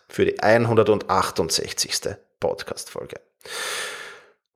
für 0.08 0.24
die 0.24 0.38
168. 0.40 2.16
Podcast-Folge. 2.40 3.16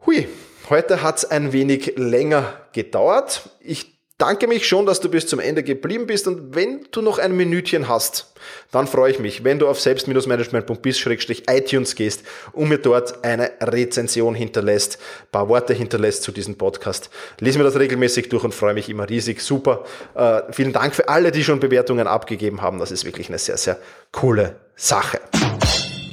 Hui, 0.07 0.27
heute 0.71 1.03
hat 1.03 1.19
es 1.19 1.27
ein 1.27 1.53
wenig 1.53 1.93
länger 1.97 2.55
gedauert. 2.73 3.51
Ich 3.61 3.99
danke 4.17 4.47
mich 4.47 4.67
schon, 4.67 4.87
dass 4.87 5.01
du 5.01 5.11
bis 5.11 5.27
zum 5.27 5.41
Ende 5.41 5.63
geblieben 5.63 6.07
bist 6.07 6.27
und 6.27 6.55
wenn 6.55 6.87
du 6.91 7.03
noch 7.03 7.19
ein 7.19 7.37
Minütchen 7.37 7.87
hast, 7.87 8.33
dann 8.71 8.87
freue 8.87 9.11
ich 9.11 9.19
mich, 9.19 9.45
wenn 9.45 9.59
du 9.59 9.69
auf 9.69 9.79
selbst-management.bis-iTunes 9.79 11.97
gehst 11.97 12.23
und 12.53 12.71
mir 12.71 12.79
dort 12.79 13.23
eine 13.25 13.51
Rezension 13.61 14.35
hinterlässt, 14.35 14.99
paar 15.33 15.51
Worte 15.51 15.75
hinterlässt 15.75 16.23
zu 16.23 16.33
diesem 16.33 16.57
Podcast. 16.57 17.11
Lies 17.39 17.59
mir 17.59 17.65
das 17.65 17.79
regelmäßig 17.79 18.31
durch 18.31 18.45
und 18.45 18.55
freue 18.55 18.73
mich 18.73 18.89
immer 18.89 19.07
riesig. 19.07 19.43
Super. 19.43 19.85
Äh, 20.15 20.45
vielen 20.51 20.73
Dank 20.73 20.95
für 20.95 21.11
alle, 21.11 21.31
die 21.31 21.45
schon 21.45 21.61
Bewertungen 21.61 22.07
abgegeben 22.07 22.63
haben. 22.63 22.79
Das 22.79 22.91
ist 22.91 23.05
wirklich 23.05 23.29
eine 23.29 23.37
sehr, 23.39 23.59
sehr 23.59 23.77
coole 24.13 24.57
Sache. 24.77 25.21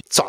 So, 0.09 0.23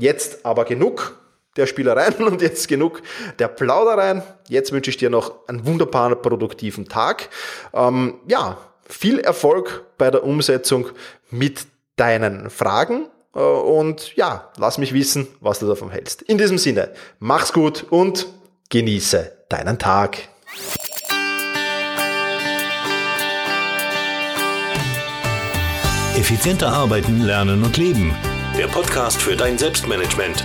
jetzt 0.00 0.46
aber 0.46 0.64
genug 0.64 1.18
der 1.56 1.66
Spielereien 1.66 2.14
und 2.26 2.42
jetzt 2.42 2.68
genug 2.68 3.02
der 3.38 3.48
Plaudereien. 3.48 4.22
Jetzt 4.48 4.72
wünsche 4.72 4.90
ich 4.90 4.96
dir 4.96 5.10
noch 5.10 5.48
einen 5.48 5.66
wunderbaren, 5.66 6.20
produktiven 6.20 6.88
Tag. 6.88 7.28
Ähm, 7.72 8.14
ja, 8.26 8.58
viel 8.86 9.18
Erfolg 9.18 9.84
bei 9.98 10.10
der 10.10 10.24
Umsetzung 10.24 10.88
mit 11.30 11.66
deinen 11.96 12.50
Fragen. 12.50 13.06
Äh, 13.34 13.40
und 13.40 14.14
ja, 14.16 14.50
lass 14.56 14.78
mich 14.78 14.92
wissen, 14.92 15.28
was 15.40 15.58
du 15.58 15.66
davon 15.66 15.90
hältst. 15.90 16.22
In 16.22 16.38
diesem 16.38 16.58
Sinne, 16.58 16.90
mach's 17.18 17.52
gut 17.52 17.86
und 17.90 18.26
genieße 18.68 19.32
deinen 19.48 19.78
Tag. 19.78 20.18
Effizienter 26.16 26.68
arbeiten, 26.68 27.22
lernen 27.22 27.64
und 27.64 27.76
leben. 27.78 28.14
Der 28.56 28.68
Podcast 28.68 29.20
für 29.20 29.34
dein 29.34 29.58
Selbstmanagement 29.58 30.44